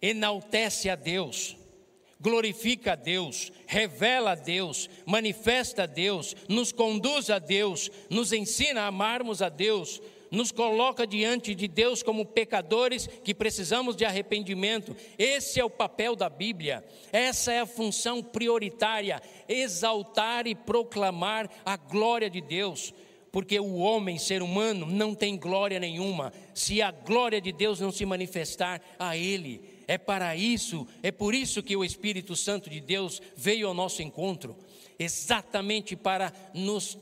[0.00, 1.56] Enaltece a Deus,
[2.20, 8.82] glorifica a Deus, revela a Deus, manifesta a Deus, nos conduz a Deus, nos ensina
[8.82, 14.96] a amarmos a Deus, nos coloca diante de Deus como pecadores que precisamos de arrependimento.
[15.18, 21.76] Esse é o papel da Bíblia, essa é a função prioritária: exaltar e proclamar a
[21.76, 22.92] glória de Deus.
[23.30, 27.92] Porque o homem, ser humano, não tem glória nenhuma, se a glória de Deus não
[27.92, 29.78] se manifestar a ele.
[29.86, 34.02] É para isso, é por isso que o Espírito Santo de Deus veio ao nosso
[34.02, 34.56] encontro,
[34.98, 36.98] exatamente para nos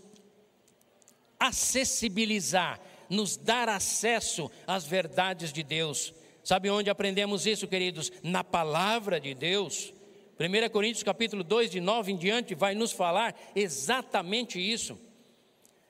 [1.38, 6.14] acessibilizar nos dar acesso às verdades de Deus.
[6.42, 8.12] Sabe onde aprendemos isso, queridos?
[8.22, 9.92] Na palavra de Deus.
[10.38, 14.98] 1 Coríntios capítulo 2, de 9 em diante, vai nos falar exatamente isso.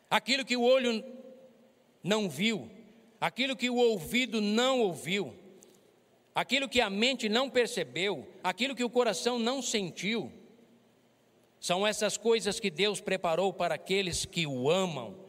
[0.09, 1.05] Aquilo que o olho
[2.03, 2.71] não viu,
[3.21, 5.35] aquilo que o ouvido não ouviu,
[6.33, 10.33] aquilo que a mente não percebeu, aquilo que o coração não sentiu.
[11.59, 15.26] São essas coisas que Deus preparou para aqueles que o amam.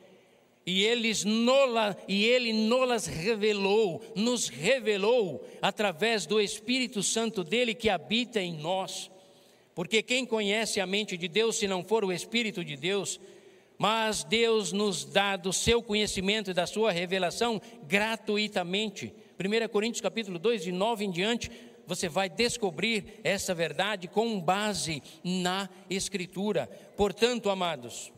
[0.67, 7.87] E, eles nola, e Ele nolas revelou, nos revelou através do Espírito Santo dele que
[7.87, 9.09] habita em nós.
[9.73, 13.17] Porque quem conhece a mente de Deus, se não for o Espírito de Deus,
[13.77, 19.13] mas Deus nos dá do seu conhecimento e da sua revelação gratuitamente.
[19.39, 21.49] 1 Coríntios capítulo 2, de 9 em diante,
[21.85, 26.69] você vai descobrir essa verdade com base na Escritura.
[26.97, 28.11] Portanto, amados,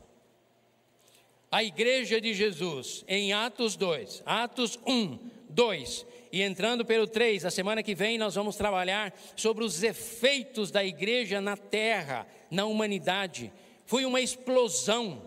[1.52, 5.18] a igreja de Jesus, em Atos 2, Atos 1,
[5.50, 10.70] 2, e entrando pelo 3, a semana que vem nós vamos trabalhar sobre os efeitos
[10.70, 13.52] da igreja na terra, na humanidade.
[13.84, 15.24] Foi uma explosão,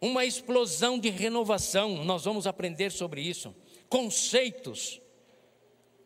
[0.00, 3.52] uma explosão de renovação, nós vamos aprender sobre isso.
[3.88, 5.00] Conceitos,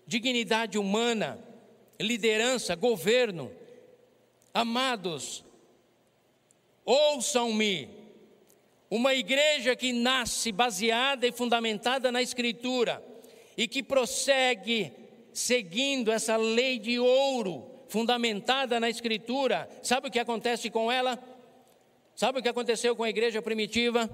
[0.07, 1.39] dignidade humana,
[2.01, 3.53] liderança, governo.
[4.55, 5.45] Amados,
[6.83, 8.00] ouçam-me.
[8.91, 13.01] Uma igreja que nasce baseada e fundamentada na Escritura
[13.57, 14.93] e que prossegue
[15.33, 21.23] seguindo essa lei de ouro fundamentada na Escritura, sabe o que acontece com ela?
[22.17, 24.11] Sabe o que aconteceu com a igreja primitiva?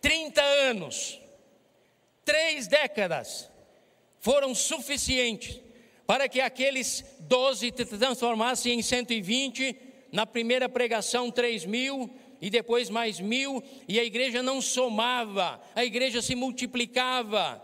[0.00, 1.20] 30 anos,
[2.24, 3.50] três décadas,
[4.20, 5.60] foram suficientes
[6.06, 9.76] para que aqueles doze se transformassem em 120,
[10.10, 12.10] na primeira pregação, 3 mil,
[12.40, 17.62] e depois mais mil, e a igreja não somava, a igreja se multiplicava.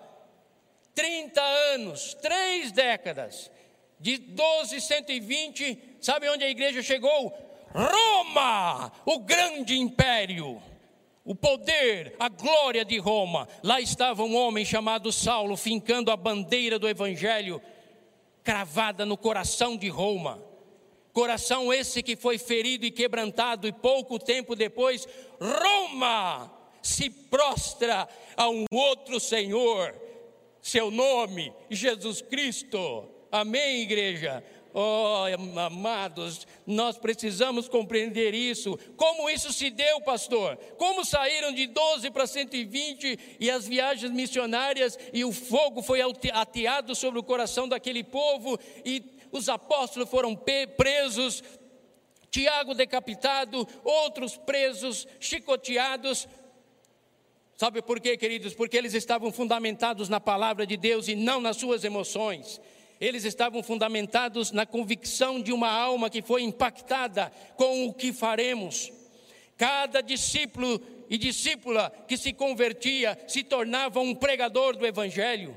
[0.95, 3.51] 30 anos, três décadas,
[3.99, 7.33] de 12, 120, sabe onde a igreja chegou?
[7.73, 10.63] Roma, o grande império
[11.25, 13.49] o poder, a glória de Roma.
[13.63, 17.63] Lá estava um homem chamado Saulo, fincando a bandeira do Evangelho,
[18.43, 20.43] cravada no coração de Roma.
[21.15, 25.07] Coração esse que foi ferido e quebrantado, e pouco tempo depois,
[25.41, 26.53] Roma
[26.83, 29.95] se prostra a um outro Senhor,
[30.61, 33.09] seu nome, Jesus Cristo.
[33.31, 34.43] Amém, igreja?
[34.77, 35.23] Oh,
[35.57, 38.77] amados, nós precisamos compreender isso.
[38.97, 40.57] Como isso se deu, pastor?
[40.77, 46.01] Como saíram de 12 para 120 e as viagens missionárias e o fogo foi
[46.33, 48.99] ateado sobre o coração daquele povo e
[49.37, 50.35] os apóstolos foram
[50.77, 51.43] presos,
[52.31, 56.27] Tiago decapitado, outros presos, chicoteados.
[57.57, 58.55] Sabe por quê, queridos?
[58.55, 62.61] Porque eles estavam fundamentados na palavra de Deus e não nas suas emoções
[63.01, 68.93] eles estavam fundamentados na convicção de uma alma que foi impactada com o que faremos.
[69.57, 70.81] Cada discípulo
[71.11, 75.57] e discípula que se convertia se tornava um pregador do Evangelho.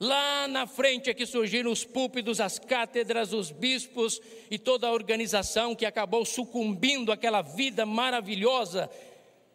[0.00, 4.20] Lá na frente é que surgiram os púlpitos, as cátedras, os bispos
[4.50, 8.90] e toda a organização que acabou sucumbindo àquela vida maravilhosa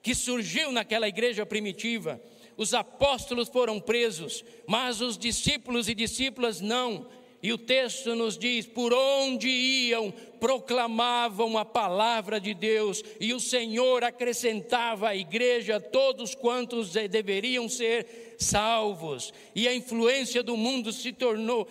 [0.02, 2.22] que surgiu naquela igreja primitiva
[2.60, 7.08] os apóstolos foram presos, mas os discípulos e discípulas não.
[7.42, 13.40] E o texto nos diz: por onde iam, proclamavam a palavra de Deus, e o
[13.40, 19.34] Senhor acrescentava à igreja todos quantos deveriam ser salvos.
[19.56, 21.68] E a influência do mundo se tornou,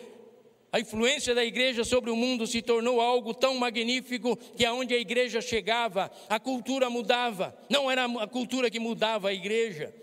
[0.71, 4.99] a influência da igreja sobre o mundo se tornou algo tão magnífico que aonde a
[4.99, 7.57] igreja chegava, a cultura mudava.
[7.71, 9.95] Não era a cultura que mudava a igreja.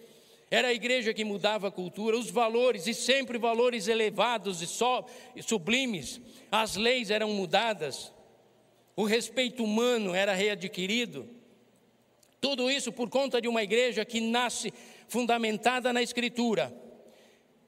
[0.49, 5.05] Era a igreja que mudava a cultura, os valores, e sempre valores elevados e, só,
[5.41, 6.21] sublimes.
[6.51, 8.13] As leis eram mudadas,
[8.95, 11.27] o respeito humano era readquirido.
[12.39, 14.71] Tudo isso por conta de uma igreja que nasce
[15.07, 16.71] fundamentada na Escritura,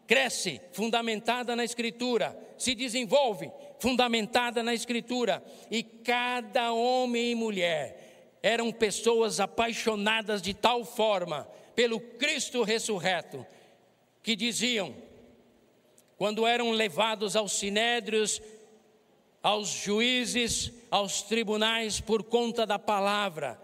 [0.06, 8.72] cresce fundamentada na Escritura, se desenvolve fundamentada na Escritura, e cada homem e mulher eram
[8.72, 11.48] pessoas apaixonadas de tal forma
[11.78, 13.46] pelo Cristo ressurreto,
[14.24, 14.96] que diziam,
[16.18, 18.42] quando eram levados aos sinédrios,
[19.44, 23.62] aos juízes, aos tribunais, por conta da palavra,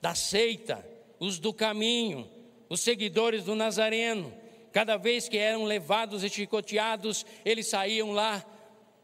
[0.00, 0.86] da seita,
[1.18, 2.30] os do caminho,
[2.68, 4.32] os seguidores do Nazareno,
[4.70, 8.46] cada vez que eram levados e chicoteados, eles saíam lá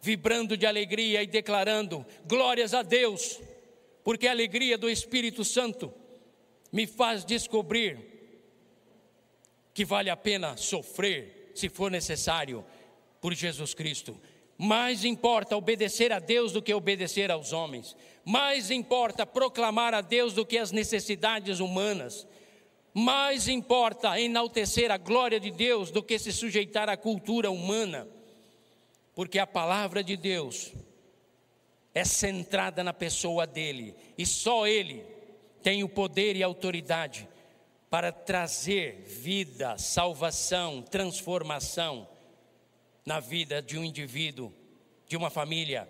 [0.01, 3.41] vibrando de alegria e declarando: glórias a Deus,
[4.05, 5.93] porque a alegria do Espírito Santo
[6.71, 8.17] me faz descobrir
[9.79, 12.65] que vale a pena sofrer, se for necessário,
[13.21, 14.21] por Jesus Cristo.
[14.57, 17.95] Mais importa obedecer a Deus do que obedecer aos homens.
[18.25, 22.27] Mais importa proclamar a Deus do que as necessidades humanas.
[22.93, 28.09] Mais importa enaltecer a glória de Deus do que se sujeitar à cultura humana,
[29.15, 30.73] porque a palavra de Deus
[31.95, 35.05] é centrada na pessoa dele e só ele
[35.63, 37.29] tem o poder e autoridade
[37.91, 42.07] para trazer vida, salvação, transformação
[43.05, 44.53] na vida de um indivíduo,
[45.07, 45.89] de uma família,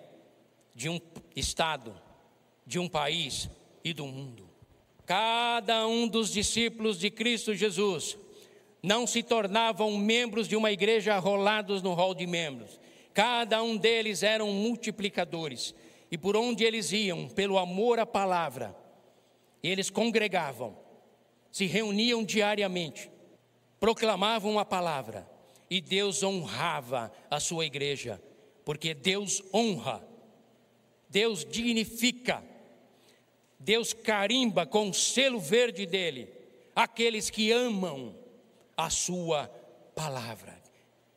[0.75, 1.01] de um
[1.35, 2.01] estado,
[2.65, 3.51] de um país
[3.83, 4.49] e do mundo.
[5.05, 8.17] Cada um dos discípulos de Cristo Jesus
[8.81, 12.79] não se tornavam membros de uma igreja rolados no hall de membros.
[13.13, 15.75] Cada um deles eram multiplicadores.
[16.11, 18.77] E por onde eles iam, pelo amor à palavra,
[19.63, 20.77] eles congregavam
[21.59, 23.11] se reuniam diariamente,
[23.81, 25.29] proclamavam a palavra
[25.69, 28.23] e Deus honrava a sua igreja,
[28.65, 30.07] porque Deus honra,
[31.09, 32.45] Deus dignifica,
[33.59, 36.33] Deus carimba com o selo verde dele
[36.77, 38.15] aqueles que amam
[38.77, 39.49] a sua
[39.97, 40.57] palavra.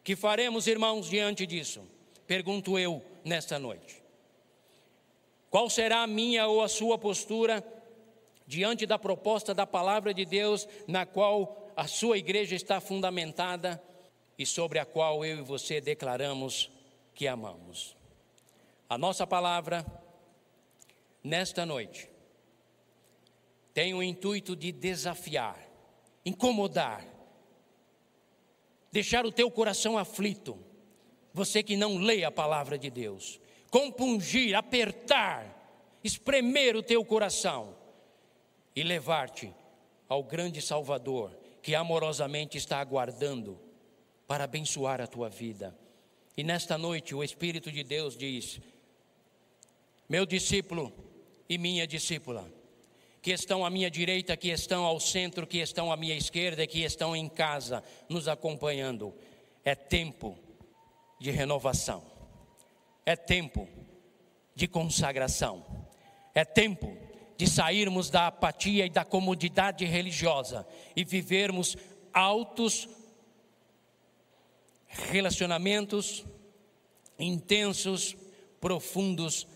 [0.04, 1.88] Que faremos, irmãos, diante disso?
[2.26, 4.02] Pergunto eu nesta noite.
[5.52, 7.64] Qual será a minha ou a sua postura
[8.52, 13.82] diante da proposta da palavra de Deus, na qual a sua igreja está fundamentada
[14.38, 16.70] e sobre a qual eu e você declaramos
[17.16, 17.96] que amamos.
[18.90, 19.86] A nossa palavra,
[21.24, 22.10] nesta noite,
[23.74, 25.58] tem o intuito de desafiar,
[26.26, 27.08] incomodar,
[28.92, 30.60] deixar o teu coração aflito,
[31.34, 33.40] você que não lê a palavra de Deus,
[33.70, 37.80] compungir, apertar, espremer o teu coração
[38.76, 39.54] e levar-te
[40.08, 43.60] ao grande Salvador que amorosamente está aguardando
[44.28, 45.78] para abençoar a tua vida.
[46.36, 48.60] E nesta noite o Espírito de Deus diz:
[50.10, 50.92] Meu discípulo
[51.48, 52.52] e minha discípula,
[53.22, 56.84] que estão à minha direita, que estão ao centro, que estão à minha esquerda, que
[56.84, 59.14] estão em casa nos acompanhando,
[59.64, 60.38] é tempo
[61.20, 62.04] de renovação,
[63.06, 63.68] é tempo
[64.56, 65.64] de consagração,
[66.34, 66.98] é tempo
[67.42, 70.64] de sairmos da apatia e da comodidade religiosa
[70.96, 71.76] e vivermos
[72.14, 72.88] altos
[74.86, 76.24] relacionamentos
[77.18, 78.16] intensos,
[78.60, 79.48] profundos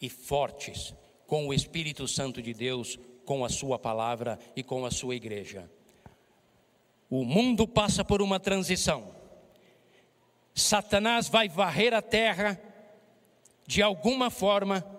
[0.00, 0.94] e fortes
[1.26, 5.70] com o Espírito Santo de Deus, com a Sua palavra e com a Sua igreja.
[7.10, 9.14] O mundo passa por uma transição.
[10.54, 12.58] Satanás vai varrer a terra
[13.66, 14.96] de alguma forma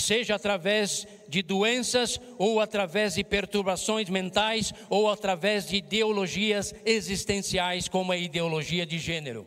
[0.00, 8.12] seja através de doenças, ou através de perturbações mentais, ou através de ideologias existenciais, como
[8.12, 9.46] a ideologia de gênero.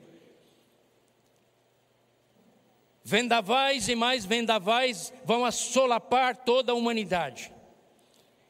[3.04, 7.52] Vendavais e mais vendavais vão assolapar toda a humanidade.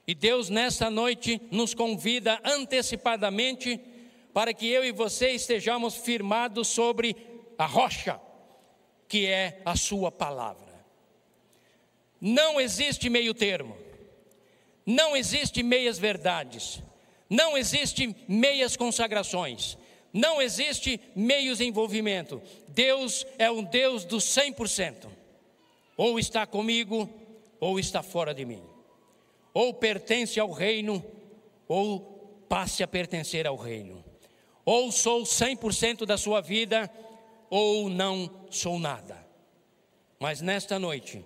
[0.05, 3.79] E Deus, nesta noite, nos convida antecipadamente
[4.33, 7.15] para que eu e você estejamos firmados sobre
[7.57, 8.19] a rocha,
[9.07, 10.70] que é a Sua palavra.
[12.21, 13.75] Não existe meio termo.
[14.85, 16.79] Não existe meias verdades.
[17.27, 19.75] Não existe meias consagrações.
[20.13, 22.39] Não existe meios envolvimento.
[22.67, 25.07] Deus é um Deus do 100%.
[25.97, 27.09] Ou está comigo,
[27.59, 28.61] ou está fora de mim.
[29.53, 31.03] Ou pertence ao reino,
[31.67, 34.03] ou passe a pertencer ao reino.
[34.63, 36.91] Ou sou 100% da sua vida,
[37.49, 39.25] ou não sou nada.
[40.19, 41.25] Mas nesta noite,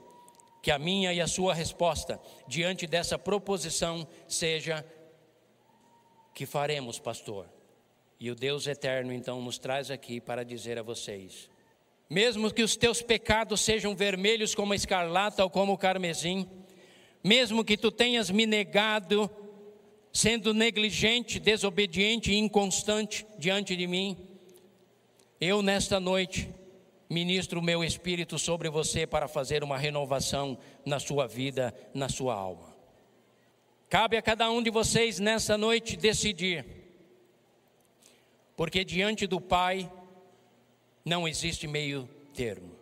[0.66, 4.84] que a minha e a sua resposta diante dessa proposição seja:
[6.34, 7.48] que faremos, pastor?
[8.20, 11.52] E o Deus eterno então nos traz aqui para dizer a vocês:
[12.10, 16.50] mesmo que os teus pecados sejam vermelhos como a escarlata ou como o carmesim,
[17.24, 19.30] mesmo que tu tenhas me negado,
[20.12, 24.18] sendo negligente, desobediente e inconstante diante de mim,
[25.40, 26.50] eu nesta noite
[27.10, 32.34] ministro o meu espírito sobre você para fazer uma renovação na sua vida, na sua
[32.34, 32.76] alma.
[33.90, 36.66] Cabe a cada um de vocês nessa noite decidir,
[38.56, 39.92] porque diante do Pai
[41.04, 42.74] não existe meio termo.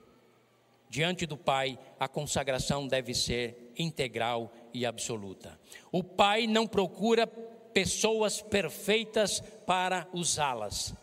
[0.89, 5.59] Diante do Pai, a consagração deve ser integral e absoluta.
[5.91, 10.95] O Pai não procura pessoas perfeitas para usá-las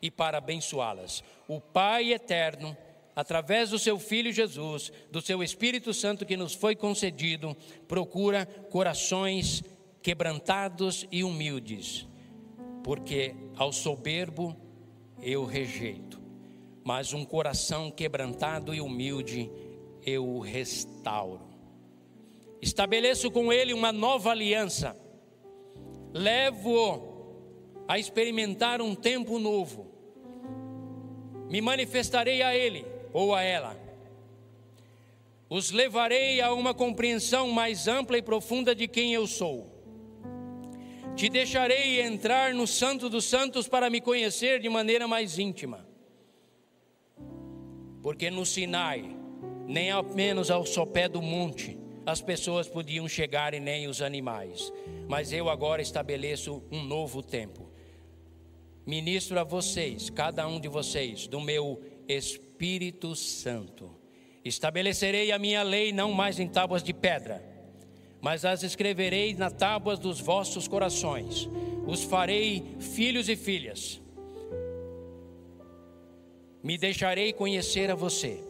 [0.00, 1.22] e para abençoá-las.
[1.46, 2.76] O Pai eterno,
[3.14, 9.62] através do seu Filho Jesus, do seu Espírito Santo que nos foi concedido, procura corações
[10.02, 12.06] quebrantados e humildes,
[12.84, 14.56] porque ao soberbo
[15.20, 16.20] eu rejeito,
[16.84, 19.50] mas um coração quebrantado e humilde
[20.04, 21.48] eu o restauro.
[22.62, 24.96] Estabeleço com ele uma nova aliança
[26.12, 29.87] levo-o a experimentar um tempo novo.
[31.48, 33.76] Me manifestarei a ele ou a ela.
[35.48, 39.74] Os levarei a uma compreensão mais ampla e profunda de quem eu sou.
[41.16, 45.88] Te deixarei entrar no Santo dos Santos para me conhecer de maneira mais íntima.
[48.02, 49.16] Porque no Sinai,
[49.66, 54.72] nem ao menos ao sopé do monte, as pessoas podiam chegar e nem os animais.
[55.08, 57.67] Mas eu agora estabeleço um novo tempo.
[58.88, 61.78] Ministro a vocês, cada um de vocês, do meu
[62.08, 63.90] Espírito Santo.
[64.42, 67.44] Estabelecerei a minha lei não mais em tábuas de pedra,
[68.18, 71.46] mas as escreverei nas tábuas dos vossos corações.
[71.86, 74.00] Os farei filhos e filhas.
[76.62, 78.42] Me deixarei conhecer a você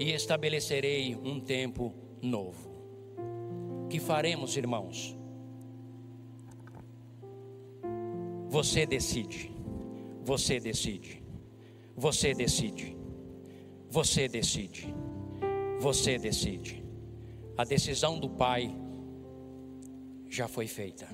[0.00, 2.74] e estabelecerei um tempo novo.
[3.88, 5.16] Que faremos, irmãos?
[8.54, 9.50] Você decide.
[10.22, 11.20] Você decide.
[11.96, 12.96] Você decide.
[13.90, 14.94] Você decide.
[15.80, 16.84] Você decide.
[17.58, 18.72] A decisão do Pai
[20.28, 21.08] já foi feita.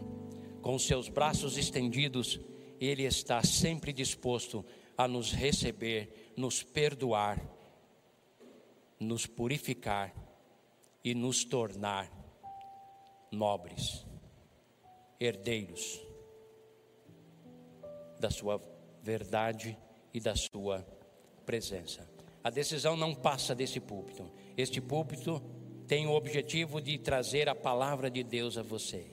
[0.60, 2.38] Com seus braços estendidos,
[2.78, 4.62] Ele está sempre disposto
[4.94, 7.42] a nos receber, nos perdoar,
[8.98, 10.14] nos purificar
[11.02, 12.06] e nos tornar
[13.32, 14.04] nobres,
[15.18, 16.09] herdeiros
[18.20, 18.60] da Sua
[19.02, 19.76] verdade
[20.14, 20.86] e da Sua
[21.44, 22.08] presença.
[22.44, 24.30] A decisão não passa desse púlpito.
[24.56, 25.42] Este púlpito
[25.86, 29.06] tem o objetivo de trazer a palavra de Deus a você.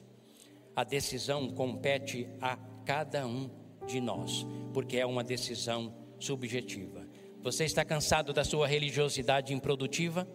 [0.76, 2.56] A decisão compete a
[2.86, 3.50] cada um
[3.88, 7.08] de nós, porque é uma decisão subjetiva.
[7.42, 10.28] Você está cansado da sua religiosidade improdutiva?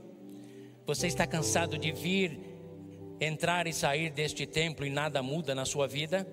[0.84, 2.40] Você está cansado de vir,
[3.20, 6.26] entrar e sair deste templo e nada muda na sua vida?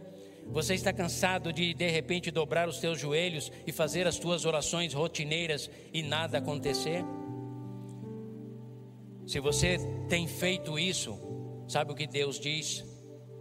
[0.52, 4.94] Você está cansado de de repente dobrar os teus joelhos e fazer as tuas orações
[4.94, 7.04] rotineiras e nada acontecer?
[9.28, 9.78] Se você
[10.08, 11.16] tem feito isso,
[11.68, 12.84] sabe o que Deus diz?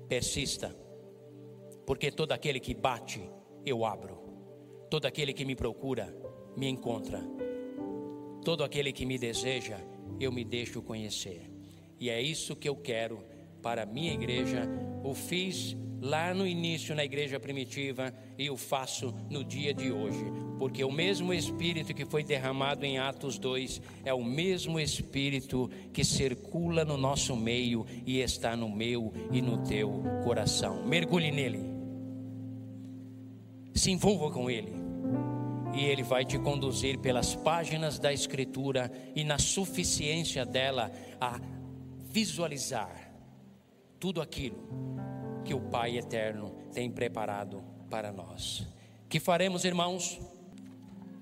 [0.06, 0.76] Persista,
[1.86, 3.22] porque todo aquele que bate,
[3.64, 4.18] eu abro,
[4.90, 6.14] todo aquele que me procura,
[6.54, 7.22] me encontra,
[8.44, 9.78] todo aquele que me deseja,
[10.20, 11.50] eu me deixo conhecer,
[11.98, 13.24] e é isso que eu quero
[13.62, 14.68] para a minha igreja,
[15.02, 20.24] o fiz lá no início na igreja primitiva e o faço no dia de hoje,
[20.58, 26.04] porque o mesmo Espírito que foi derramado em Atos 2 é o mesmo Espírito que
[26.04, 30.86] circula no nosso meio e está no meu e no teu coração.
[30.86, 31.60] Mergulhe nele,
[33.74, 34.72] se envolva com ele.
[35.74, 40.90] E ele vai te conduzir pelas páginas da Escritura e na suficiência dela
[41.20, 41.38] a
[42.10, 43.12] visualizar
[44.00, 45.07] tudo aquilo
[45.48, 48.68] que o Pai eterno tem preparado para nós.
[49.08, 50.20] Que faremos, irmãos?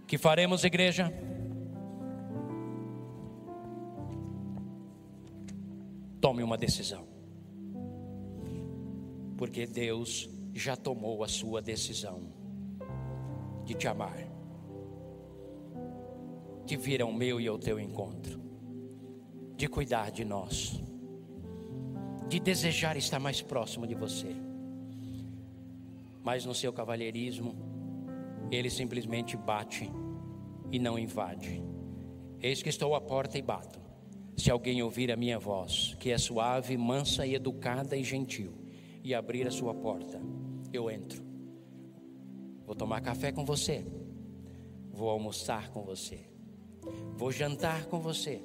[0.04, 1.12] Que faremos, igreja?
[6.20, 7.06] Tome uma decisão.
[9.36, 12.20] Porque Deus já tomou a sua decisão
[13.64, 14.26] de te amar,
[16.64, 18.40] de vir ao meu e ao teu encontro,
[19.54, 20.84] de cuidar de nós
[22.28, 24.34] de desejar estar mais próximo de você.
[26.22, 27.54] Mas no seu cavalheirismo,
[28.50, 29.90] ele simplesmente bate
[30.72, 31.62] e não invade.
[32.40, 33.80] Eis que estou à porta e bato.
[34.36, 38.52] Se alguém ouvir a minha voz, que é suave, mansa e educada e gentil,
[39.02, 40.20] e abrir a sua porta,
[40.72, 41.24] eu entro.
[42.66, 43.86] Vou tomar café com você.
[44.90, 46.28] Vou almoçar com você.
[47.14, 48.42] Vou jantar com você.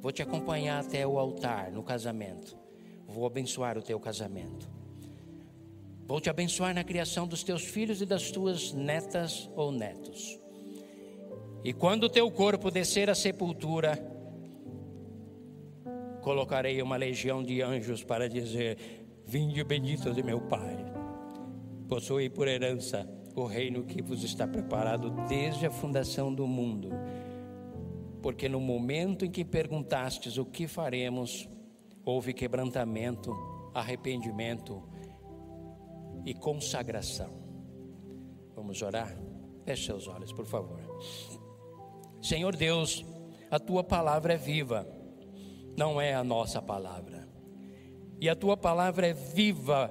[0.00, 2.65] Vou te acompanhar até o altar no casamento
[3.06, 4.68] vou abençoar o teu casamento.
[6.06, 10.38] Vou te abençoar na criação dos teus filhos e das tuas netas ou netos.
[11.64, 13.98] E quando o teu corpo descer à sepultura,
[16.22, 18.78] colocarei uma legião de anjos para dizer:
[19.26, 20.76] Vinde bendito de meu Pai,
[21.88, 26.90] possui por herança o reino que vos está preparado desde a fundação do mundo.
[28.22, 31.48] Porque no momento em que perguntastes o que faremos,
[32.06, 33.36] houve quebrantamento,
[33.74, 34.80] arrependimento
[36.24, 37.30] e consagração.
[38.54, 39.18] Vamos orar?
[39.64, 40.80] Feche seus olhos, por favor.
[42.22, 43.04] Senhor Deus,
[43.50, 44.86] a tua palavra é viva,
[45.76, 47.28] não é a nossa palavra.
[48.20, 49.88] E a tua palavra é viva,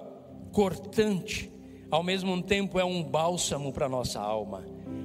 [0.53, 1.51] cortante,
[1.91, 4.63] ao mesmo tempo é um bálsamo para nossa alma.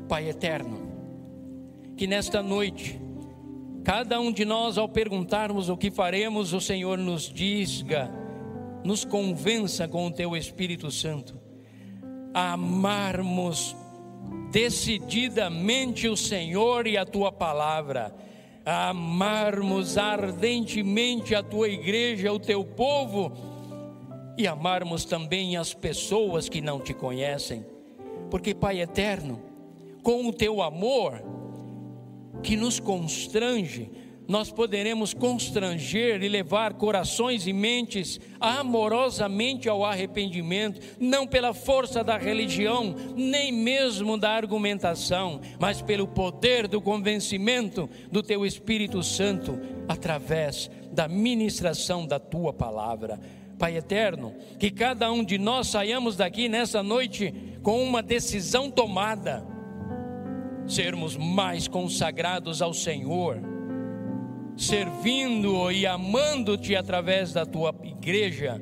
[0.08, 0.78] Pai eterno,
[1.96, 3.00] que nesta noite
[3.84, 8.20] Cada um de nós, ao perguntarmos o que faremos, o Senhor nos diga
[8.84, 11.38] nos convença com o teu Espírito Santo.
[12.32, 13.76] A amarmos
[14.50, 18.14] decididamente o Senhor e a tua palavra,
[18.64, 23.32] a amarmos ardentemente a tua igreja, o teu povo
[24.36, 27.64] e amarmos também as pessoas que não te conhecem,
[28.30, 29.42] porque, Pai eterno,
[30.02, 31.22] com o teu amor
[32.42, 33.90] que nos constrange,
[34.30, 42.16] nós poderemos constranger e levar corações e mentes amorosamente ao arrependimento, não pela força da
[42.16, 50.70] religião, nem mesmo da argumentação, mas pelo poder do convencimento do teu Espírito Santo, através
[50.92, 53.18] da ministração da tua palavra.
[53.58, 57.34] Pai eterno, que cada um de nós saiamos daqui nessa noite
[57.64, 59.44] com uma decisão tomada,
[60.72, 63.40] sermos mais consagrados ao Senhor
[64.60, 68.60] servindo e amando-te através da tua igreja,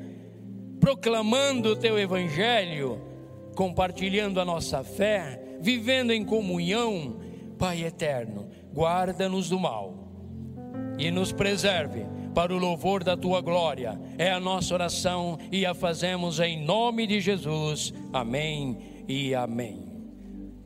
[0.78, 3.02] proclamando o teu evangelho,
[3.56, 7.18] compartilhando a nossa fé, vivendo em comunhão,
[7.59, 9.92] Pai eterno, guarda-nos do mal
[10.96, 14.00] e nos preserve para o louvor da tua glória.
[14.16, 17.92] É a nossa oração e a fazemos em nome de Jesus.
[18.12, 18.78] Amém
[19.09, 19.88] e amém.